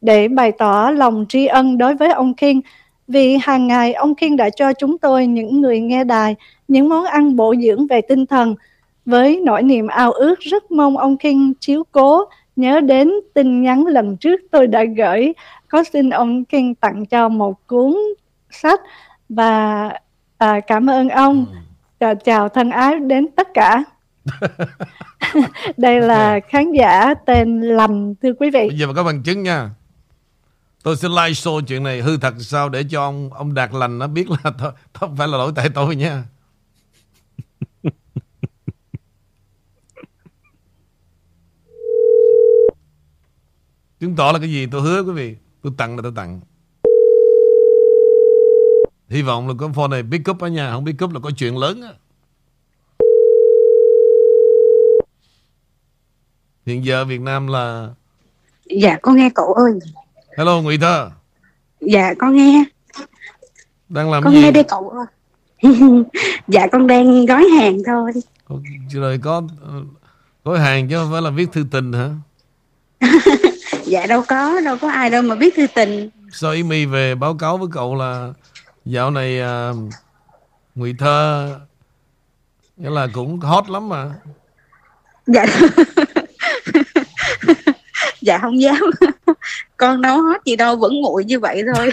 [0.02, 2.62] để bày tỏ lòng tri ân đối với ông King.
[3.08, 6.36] Vì hàng ngày ông King đã cho chúng tôi những người nghe đài
[6.68, 8.56] những món ăn bổ dưỡng về tinh thần.
[9.06, 13.86] Với nỗi niềm ao ước rất mong ông King chiếu cố nhớ đến tin nhắn
[13.86, 15.34] lần trước tôi đã gửi
[15.68, 17.96] có xin ông King tặng cho một cuốn
[18.50, 18.82] sách
[19.30, 19.90] và
[20.38, 21.46] à, cảm ơn ông.
[21.52, 21.58] Ừ
[22.00, 23.84] chào, chào thân ái đến tất cả.
[25.78, 28.68] Đây là khán giả tên Lành thưa quý vị.
[28.68, 29.70] Bây giờ mà có bằng chứng nha.
[30.84, 34.00] Tôi sẽ live show chuyện này hư thật sao Để cho ông ông Đạt Lành
[34.00, 36.24] nó biết là thôi, Không phải là lỗi tại tôi nha.
[44.00, 45.36] Chứng tỏ là cái gì tôi hứa quý vị.
[45.62, 46.42] Tôi tặng là tôi tặng
[49.10, 51.32] Hy vọng là con phone này pick up ở nhà Không pick up là có
[51.38, 51.90] chuyện lớn á.
[56.66, 57.90] Hiện giờ Việt Nam là
[58.66, 59.72] Dạ con nghe cậu ơi.
[60.38, 61.10] Hello Ngụy Thơ.
[61.82, 62.64] Dạ con nghe.
[63.90, 64.42] Đang làm Con gì?
[64.42, 65.06] nghe đây cậu ơi.
[66.48, 68.12] Dạ con đang gói hàng thôi.
[68.92, 69.82] Rồi có ờ,
[70.44, 72.10] Có hàng chứ không phải là viết thư tình hả?
[73.86, 76.10] Dạ đâu có Đâu có ai đâu mà biết thư tình.
[76.32, 78.34] Sao Amy về báo cáo với cậu là
[78.90, 79.72] Dạo này à,
[80.76, 81.50] Ngụy Thơ
[82.78, 84.10] nghĩa là cũng hot lắm mà.
[85.28, 85.46] Dạ.
[88.22, 88.80] Dạ không dám.
[89.78, 91.92] Con nấu hết gì đâu vẫn nguội như vậy thôi.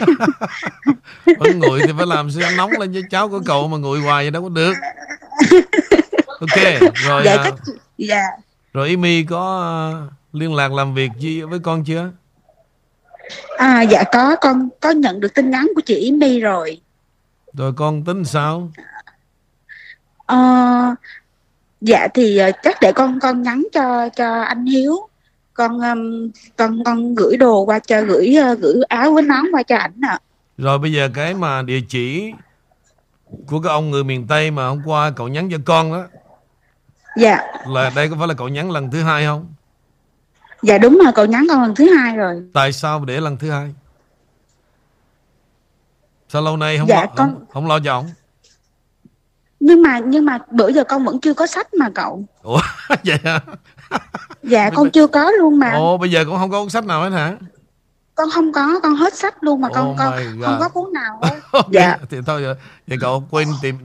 [1.39, 4.25] Vẫn nguội thì phải làm sao nóng lên với cháu của cậu mà nguội hoài
[4.25, 4.75] vậy đâu có được.
[6.41, 7.55] Ok rồi dạ à, chắc
[7.99, 8.23] dạ.
[8.73, 9.75] rồi Amy có à,
[10.33, 12.11] liên lạc làm việc gì với con chưa
[13.57, 16.81] à, dạ có con có nhận được tin nhắn của chị My rồi.
[17.53, 18.71] Rồi con tính sao?
[20.27, 20.39] Ờ,
[21.81, 25.09] dạ thì ờ, chắc để con con nhắn cho cho anh Hiếu.
[25.55, 29.63] Con um, con con gửi đồ qua cho gửi ờ, gửi áo với nón qua
[29.63, 30.19] cho ảnh ạ.
[30.59, 32.33] Rồi bây giờ cái mà địa chỉ
[33.47, 36.05] của cái ông người miền Tây mà hôm qua cậu nhắn cho con đó
[37.17, 37.39] dạ.
[37.67, 39.54] là đây có phải là cậu nhắn lần thứ hai không
[40.65, 42.43] dạ đúng rồi cậu nhắn con lần thứ hai rồi.
[42.55, 43.75] Tại sao để lần thứ hai?
[46.29, 48.07] Sao lâu nay không Dạ, lo, con- không, không lo cho ổng?
[49.61, 52.25] Nhưng mà nhưng mà bữa giờ con vẫn chưa có sách mà cậu.
[52.43, 52.61] Ủa
[53.05, 53.41] vậy hả?
[54.43, 55.71] Dạ con chưa có luôn mà.
[55.73, 57.37] Ồ bây giờ cũng không có cuốn sách nào hết hả?
[58.15, 60.61] Con không có con hết sách luôn mà con Oh con không God.
[60.61, 61.41] có cuốn nào hết.
[61.71, 61.99] Dạ.
[62.11, 62.55] thì thôi vậy,
[62.87, 63.79] vậy cậu quên tìm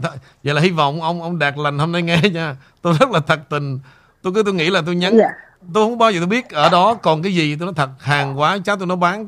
[0.43, 2.55] vậy là hy vọng ông ông đạt lành hôm nay nghe nha.
[2.82, 3.80] Tôi rất là thật tình.
[4.21, 5.30] Tôi cứ tôi nghĩ là tôi nhắn dạ
[5.74, 7.55] tôi không bao giờ tôi biết ở đó còn cái gì.
[7.55, 9.28] Tôi nói thật hàng quá cháu tôi nó bán.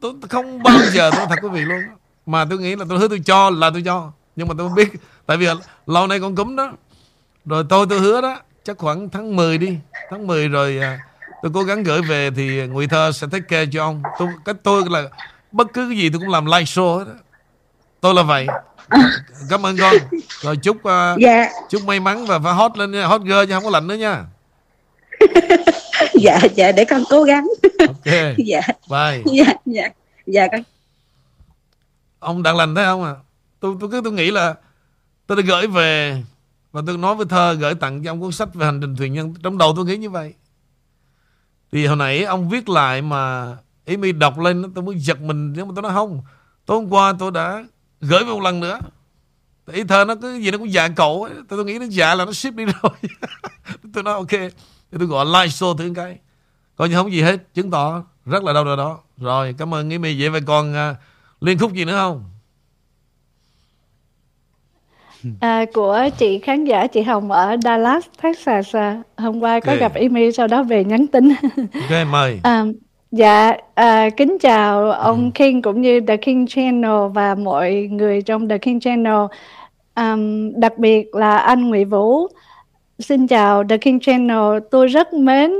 [0.00, 1.80] Tôi, tôi không bao giờ tôi nói thật quý vị luôn.
[2.26, 4.12] Mà tôi nghĩ là tôi hứa tôi cho là tôi cho.
[4.36, 4.88] Nhưng mà tôi không biết.
[5.26, 5.46] Tại vì
[5.86, 6.72] lâu nay con cúm đó.
[7.44, 9.76] Rồi tôi tôi hứa đó chắc khoảng tháng 10 đi.
[10.10, 10.98] Tháng 10 rồi à,
[11.42, 14.02] tôi cố gắng gửi về thì Ngụy Thơ sẽ take care cho ông.
[14.18, 15.02] Tôi cái tôi là
[15.52, 17.14] bất cứ cái gì tôi cũng làm live show hết á.
[18.00, 18.46] tôi là vậy.
[19.50, 19.94] Cảm ơn con.
[20.40, 21.48] Rồi chúc à, dạ.
[21.70, 23.94] chúc may mắn và phải hot lên nha hot girl chứ không có lạnh nữa
[23.94, 24.24] nha
[26.14, 27.48] dạ dạ để con cố gắng.
[27.86, 28.14] Ok.
[28.46, 28.60] Dạ.
[28.90, 29.22] Bye.
[29.24, 29.88] Dạ dạ.
[30.26, 30.62] Dạ con.
[32.18, 33.14] Ông đang lành thấy không à
[33.60, 34.54] tôi tôi cứ tôi nghĩ là
[35.26, 36.22] tôi đã gửi về
[36.72, 39.12] và tôi nói với thơ gửi tặng cho ông cuốn sách về hành trình thuyền
[39.12, 39.34] nhân.
[39.42, 40.34] Trong đầu tôi nghĩ như vậy.
[41.72, 45.52] Thì hồi nãy ông viết lại mà ý mi đọc lên tôi mới giật mình
[45.52, 46.22] nhưng mà tôi nói không.
[46.66, 47.64] Tối hôm qua tôi đã
[48.00, 48.80] gửi về một lần nữa.
[49.66, 52.14] Thì ý thơ nó cứ gì nó cũng dạ cậu tôi, tôi nghĩ nó dạ
[52.14, 52.92] là nó ship đi rồi.
[53.94, 54.50] Tôi nói ok
[54.92, 56.18] thì tôi gọi live show thử cái
[56.76, 59.90] coi như không gì hết chứng tỏ rất là đau rồi đó rồi cảm ơn
[59.90, 60.94] ý mi vậy vậy còn à,
[61.40, 62.24] liên khúc gì nữa không
[65.40, 69.80] À, của chị khán giả chị Hồng ở Dallas, Texas à, hôm qua có Ok.
[69.80, 71.28] gặp email sau đó về nhắn tin.
[71.56, 72.64] ok mời À,
[73.12, 78.48] dạ, à, kính chào ông King cũng như The King Channel và mọi người trong
[78.48, 79.20] The King Channel.
[79.94, 80.16] À,
[80.56, 82.26] đặc biệt là anh Nguyễn Vũ.
[83.00, 84.58] Xin chào The King Channel.
[84.70, 85.52] Tôi rất mến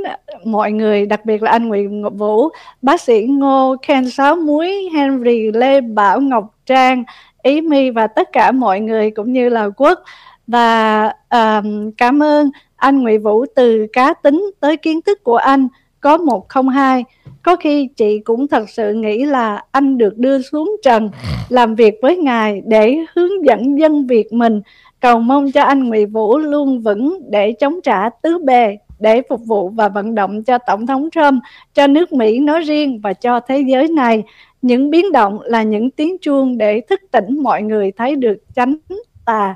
[0.45, 2.49] mọi người, đặc biệt là anh Nguyễn Ngọc Vũ,
[2.83, 7.05] bác sĩ Ngô, Ken Sáu Muối, Henry, Lê Bảo Ngọc Trang,
[7.43, 9.99] Ý My và tất cả mọi người cũng như là Quốc.
[10.47, 15.69] Và um, cảm ơn anh Nguyễn Vũ từ cá tính tới kiến thức của anh
[16.01, 17.05] có một không hai
[17.43, 21.11] có khi chị cũng thật sự nghĩ là anh được đưa xuống trần
[21.49, 24.61] làm việc với ngài để hướng dẫn dân Việt mình
[25.01, 29.41] cầu mong cho anh Nguyễn Vũ luôn vững để chống trả tứ bề để phục
[29.47, 31.43] vụ và vận động cho tổng thống Trump
[31.75, 34.23] cho nước Mỹ nói riêng và cho thế giới này
[34.63, 38.77] những biến động là những tiếng chuông để thức tỉnh mọi người thấy được chánh
[39.25, 39.55] tà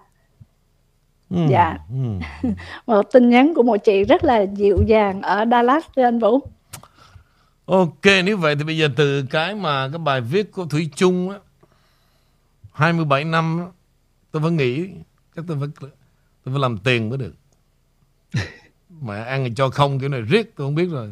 [1.30, 1.78] Ừ, Dạ.
[2.42, 2.48] ừ.
[2.86, 6.38] một tin nhắn của một chị rất là dịu dàng ở Dallas thưa anh Vũ
[7.66, 11.30] ok nếu vậy thì bây giờ từ cái mà cái bài viết của Thủy Chung
[11.30, 11.36] á
[12.72, 13.66] 27 năm á,
[14.30, 14.88] tôi vẫn nghĩ
[15.36, 15.68] chắc tôi phải
[16.44, 17.34] tôi phải làm tiền mới được.
[19.00, 21.10] Mà ăn thì cho không kiểu này riết tôi không biết rồi.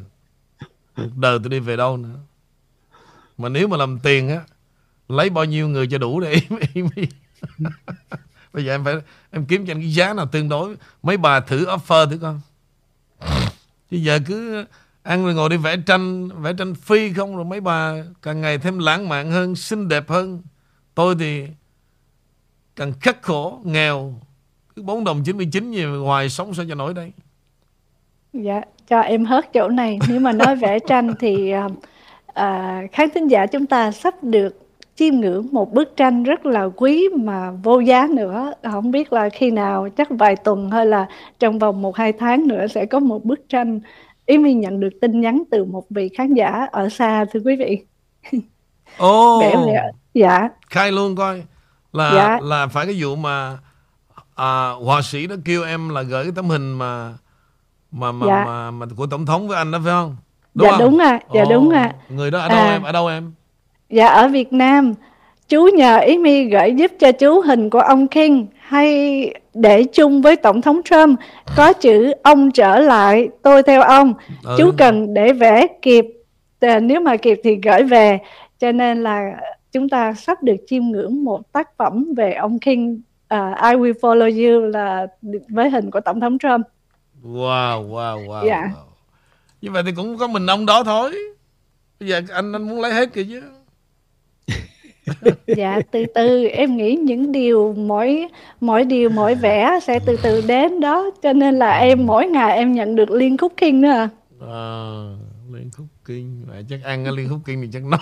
[0.96, 2.18] Cuộc đời tôi đi về đâu nữa.
[3.38, 4.40] Mà nếu mà làm tiền á
[5.08, 7.08] lấy bao nhiêu người cho đủ để im im im.
[8.52, 8.94] bây giờ em phải
[9.30, 10.76] em kiếm cho anh cái giá nào tương đối.
[11.02, 12.40] Mấy bà thử offer thử con
[13.90, 14.64] chứ giờ cứ
[15.02, 18.58] ăn rồi ngồi đi vẽ tranh vẽ tranh phi không rồi mấy bà càng ngày
[18.58, 20.42] thêm lãng mạn hơn xinh đẹp hơn.
[20.94, 21.46] Tôi thì
[22.76, 24.14] càng khắc khổ nghèo
[24.76, 27.12] cứ 4 đồng 99 gì ngoài sống sao cho nổi đây
[28.32, 29.98] Dạ, cho em hết chỗ này.
[30.08, 31.68] Nếu mà nói vẽ tranh thì à,
[32.26, 34.58] à, khán thính giả chúng ta sắp được
[34.96, 38.52] chiêm ngưỡng một bức tranh rất là quý mà vô giá nữa.
[38.62, 41.06] Không biết là khi nào, chắc vài tuần hay là
[41.38, 43.80] trong vòng một hai tháng nữa sẽ có một bức tranh.
[44.26, 47.56] Ý mình nhận được tin nhắn từ một vị khán giả ở xa thưa quý
[47.56, 47.78] vị.
[48.96, 49.90] Ồ vẽ.
[50.14, 51.42] Dạ, khai luôn coi
[51.92, 52.38] là Dạ.
[52.42, 53.58] là phải cái vụ mà
[54.34, 57.12] à, họa sĩ đó kêu em là gửi cái tấm hình mà
[57.92, 58.44] mà mà, Dạ.
[58.46, 60.16] mà, mà của tổng thống với anh đó phải không
[60.54, 60.80] dạ không?
[60.80, 61.92] đúng ạ, dạ Ồ, đúng ạ.
[62.08, 62.72] người đó ở đâu À.
[62.72, 63.32] em ở đâu em
[63.90, 64.94] Dạ ở Việt Nam
[65.48, 70.22] chú nhờ ý mi gửi giúp cho chú hình của ông King hay để chung
[70.22, 71.18] với tổng thống Trump
[71.56, 74.14] có chữ ông trở lại tôi theo ông
[74.44, 74.54] Ừ.
[74.58, 76.04] chú cần để vẽ kịp
[76.60, 78.18] Ờ, nếu mà kịp thì gửi về
[78.60, 79.30] cho nên là
[79.72, 83.92] chúng ta sắp được chiêm ngưỡng một tác phẩm về ông King ờ, I will
[83.92, 85.06] follow you là
[85.48, 86.66] với hình của tổng thống Trump
[87.24, 88.62] Wow, wow, wow, Dạ.
[88.74, 88.84] wow.
[89.62, 91.12] Như vậy thì cũng có mình ông đó thôi.
[92.00, 93.42] Bây giờ anh anh muốn lấy hết kìa chứ.
[95.46, 98.28] dạ từ từ em nghĩ những điều mỗi
[98.60, 102.56] mỗi điều mỗi vẻ sẽ từ từ đến đó cho nên là em mỗi ngày
[102.56, 104.08] em nhận được liên khúc King nữa.
[104.40, 104.56] À,
[105.52, 106.44] liên khúc kinh.
[106.46, 107.98] Vậy chắc ăn cái liên khúc kinh thì chắc nó.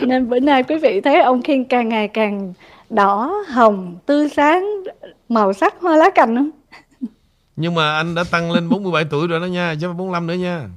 [0.00, 2.52] nên bữa nay quý vị thấy ông King càng ngày càng
[2.90, 4.64] đỏ hồng tươi sáng
[5.28, 6.50] màu sắc hoa lá cành không
[7.56, 10.26] Nhưng mà anh đã tăng lên 47 tuổi rồi đó nha, chứ không phải 45
[10.26, 10.68] nữa nha.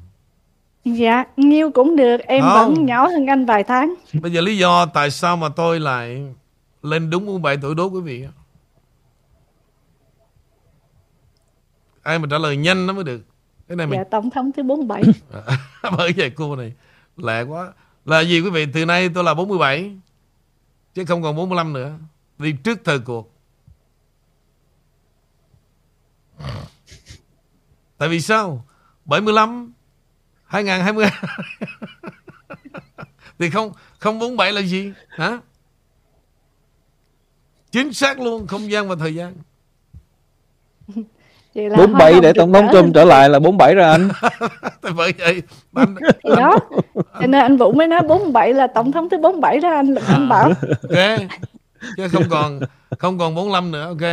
[0.86, 2.53] dạ nhiêu cũng được em Không.
[2.76, 6.34] vẫn nhỏ hơn anh vài tháng Bây giờ lý do tại sao mà tôi lại
[6.82, 8.26] lên đúng 47 tuổi đố quý vị.
[12.03, 13.22] Ai mà trả lời nhanh nó mới được.
[13.70, 15.03] Cái này mình dạ tổng thống thứ 47
[15.97, 16.74] bởi vậy cô này
[17.17, 17.74] lẹ quá.
[18.05, 18.65] Là gì quý vị?
[18.74, 19.97] Từ nay tôi là 47
[20.93, 21.97] chứ không còn 45 nữa.
[22.38, 23.36] Đi trước thời cuộc.
[27.97, 28.65] Tại vì sao?
[29.05, 29.74] 75
[30.45, 31.05] 2020
[33.39, 34.93] thì không không 47 là gì?
[35.09, 35.39] Hả?
[37.72, 39.36] Chính xác luôn, không gian và thời gian.
[41.62, 44.10] Vậy là 47 hoa để tổng thống Trump trở lại là 47 rồi anh.
[44.82, 45.41] Tại bởi vậy
[45.76, 46.55] anh, thì đó
[46.95, 50.03] cho nên anh Vũ mới nói 47 là tổng thống thứ 47 đó anh Lực
[50.07, 50.43] anh bảo
[50.89, 51.20] ok
[51.97, 52.60] chứ không còn
[52.99, 54.10] không còn 45 nữa ok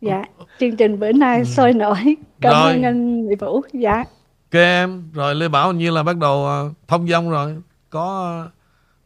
[0.00, 0.22] dạ
[0.60, 2.58] chương trình bữa nay sôi nổi cảm Ừ.
[2.62, 2.72] Rồi.
[2.72, 3.96] ơn anh Mỹ Vũ dạ
[4.52, 7.56] ok em rồi Lê Bảo hình như là bắt đầu ờ, thông dong rồi
[7.90, 8.50] có ờ,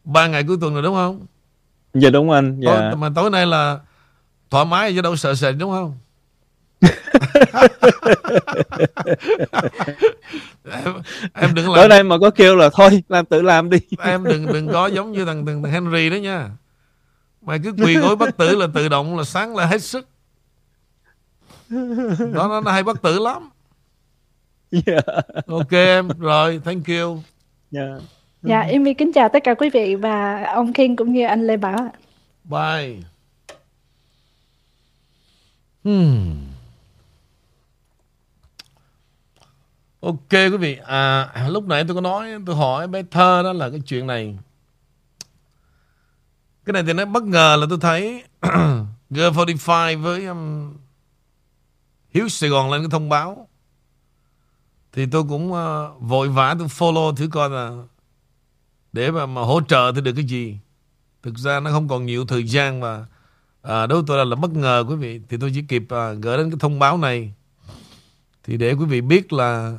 [0.05, 1.21] ba ngày cuối tuần rồi đúng không
[1.95, 2.61] Dạ đúng anh.
[2.61, 2.71] Dạ.
[2.91, 3.79] tối, mà tối nay là
[4.51, 5.95] thoải mái chứ đâu sợ sệt đúng không
[10.65, 10.95] em,
[11.35, 13.79] em đừng làm nay mà có kêu là thôi làm tự làm đi.
[14.03, 16.51] em đừng đừng có giống như thằng thằng, thằng Henry đó nha
[17.43, 20.09] mày cứ quỳ gối bất tử là tự động là sáng là hết sức
[22.33, 23.51] đó nó, nó hay bất tử lắm
[24.71, 25.01] Dạ.
[25.47, 27.23] ok em rồi thank you
[27.71, 27.99] Dạ.
[28.43, 31.47] dạ em đi kính chào tất cả quý vị và ông King cũng như anh
[31.47, 31.91] Lê Bảo ạ.
[32.45, 32.97] bye
[35.85, 36.46] hmm.
[40.07, 40.79] Ok quý vị.
[40.87, 44.39] À lúc nãy tôi có nói tôi hỏi bé thơ đó là cái chuyện này.
[46.65, 48.25] Cái này thì nó bất ngờ là tôi thấy
[49.11, 50.75] G45 với um,
[52.11, 53.49] Hiếu Sài Gòn lên cái thông báo.
[54.93, 57.71] Thì tôi cũng uh, vội vã tôi follow thử coi là
[58.93, 60.59] để mà, mà hỗ trợ thì được cái gì.
[61.23, 63.07] Thực ra nó không còn nhiều thời gian và
[63.63, 65.21] à, đối với tôi là, là bất ngờ quý vị.
[65.29, 67.33] Thì tôi chỉ kịp uh, gửi đến cái thông báo này.
[68.45, 69.79] Thì để quý vị biết là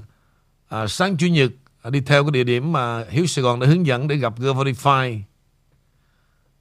[0.67, 1.51] à, sáng chủ nhật
[1.81, 4.39] à, đi theo cái địa điểm mà Hiếu Sài Gòn đã hướng dẫn để gặp
[4.39, 5.21] G45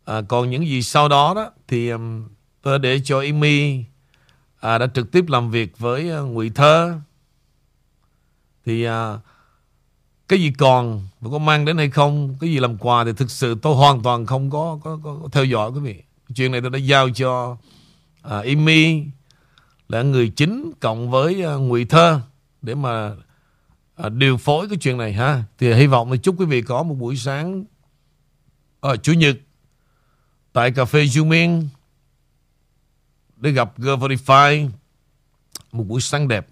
[0.04, 2.24] à, còn những gì sau đó đó thì um,
[2.62, 3.84] tôi đã để cho Amy
[4.60, 6.94] à, đã trực tiếp làm việc với uh, Ngụy Thơ.
[8.64, 9.18] Thì à,
[10.28, 13.30] cái gì còn và có mang đến hay không cái gì làm quà thì thực
[13.30, 16.02] sự tôi hoàn toàn không có có, có, có theo dõi quý vị.
[16.34, 17.56] Chuyện này tôi đã giao cho
[18.22, 19.04] à, Amy
[19.88, 22.20] là người chính cộng với uh, Ngụy Thơ
[22.62, 23.12] để mà
[23.96, 25.44] À, điều phối cái chuyện này ha.
[25.58, 27.64] Thì hy vọng là chúc quý vị có một buổi sáng
[28.80, 29.36] ở chủ nhật
[30.52, 31.68] tại cà phê Jumin Miên
[33.36, 34.68] để gặp G45
[35.72, 36.46] một buổi sáng đẹp.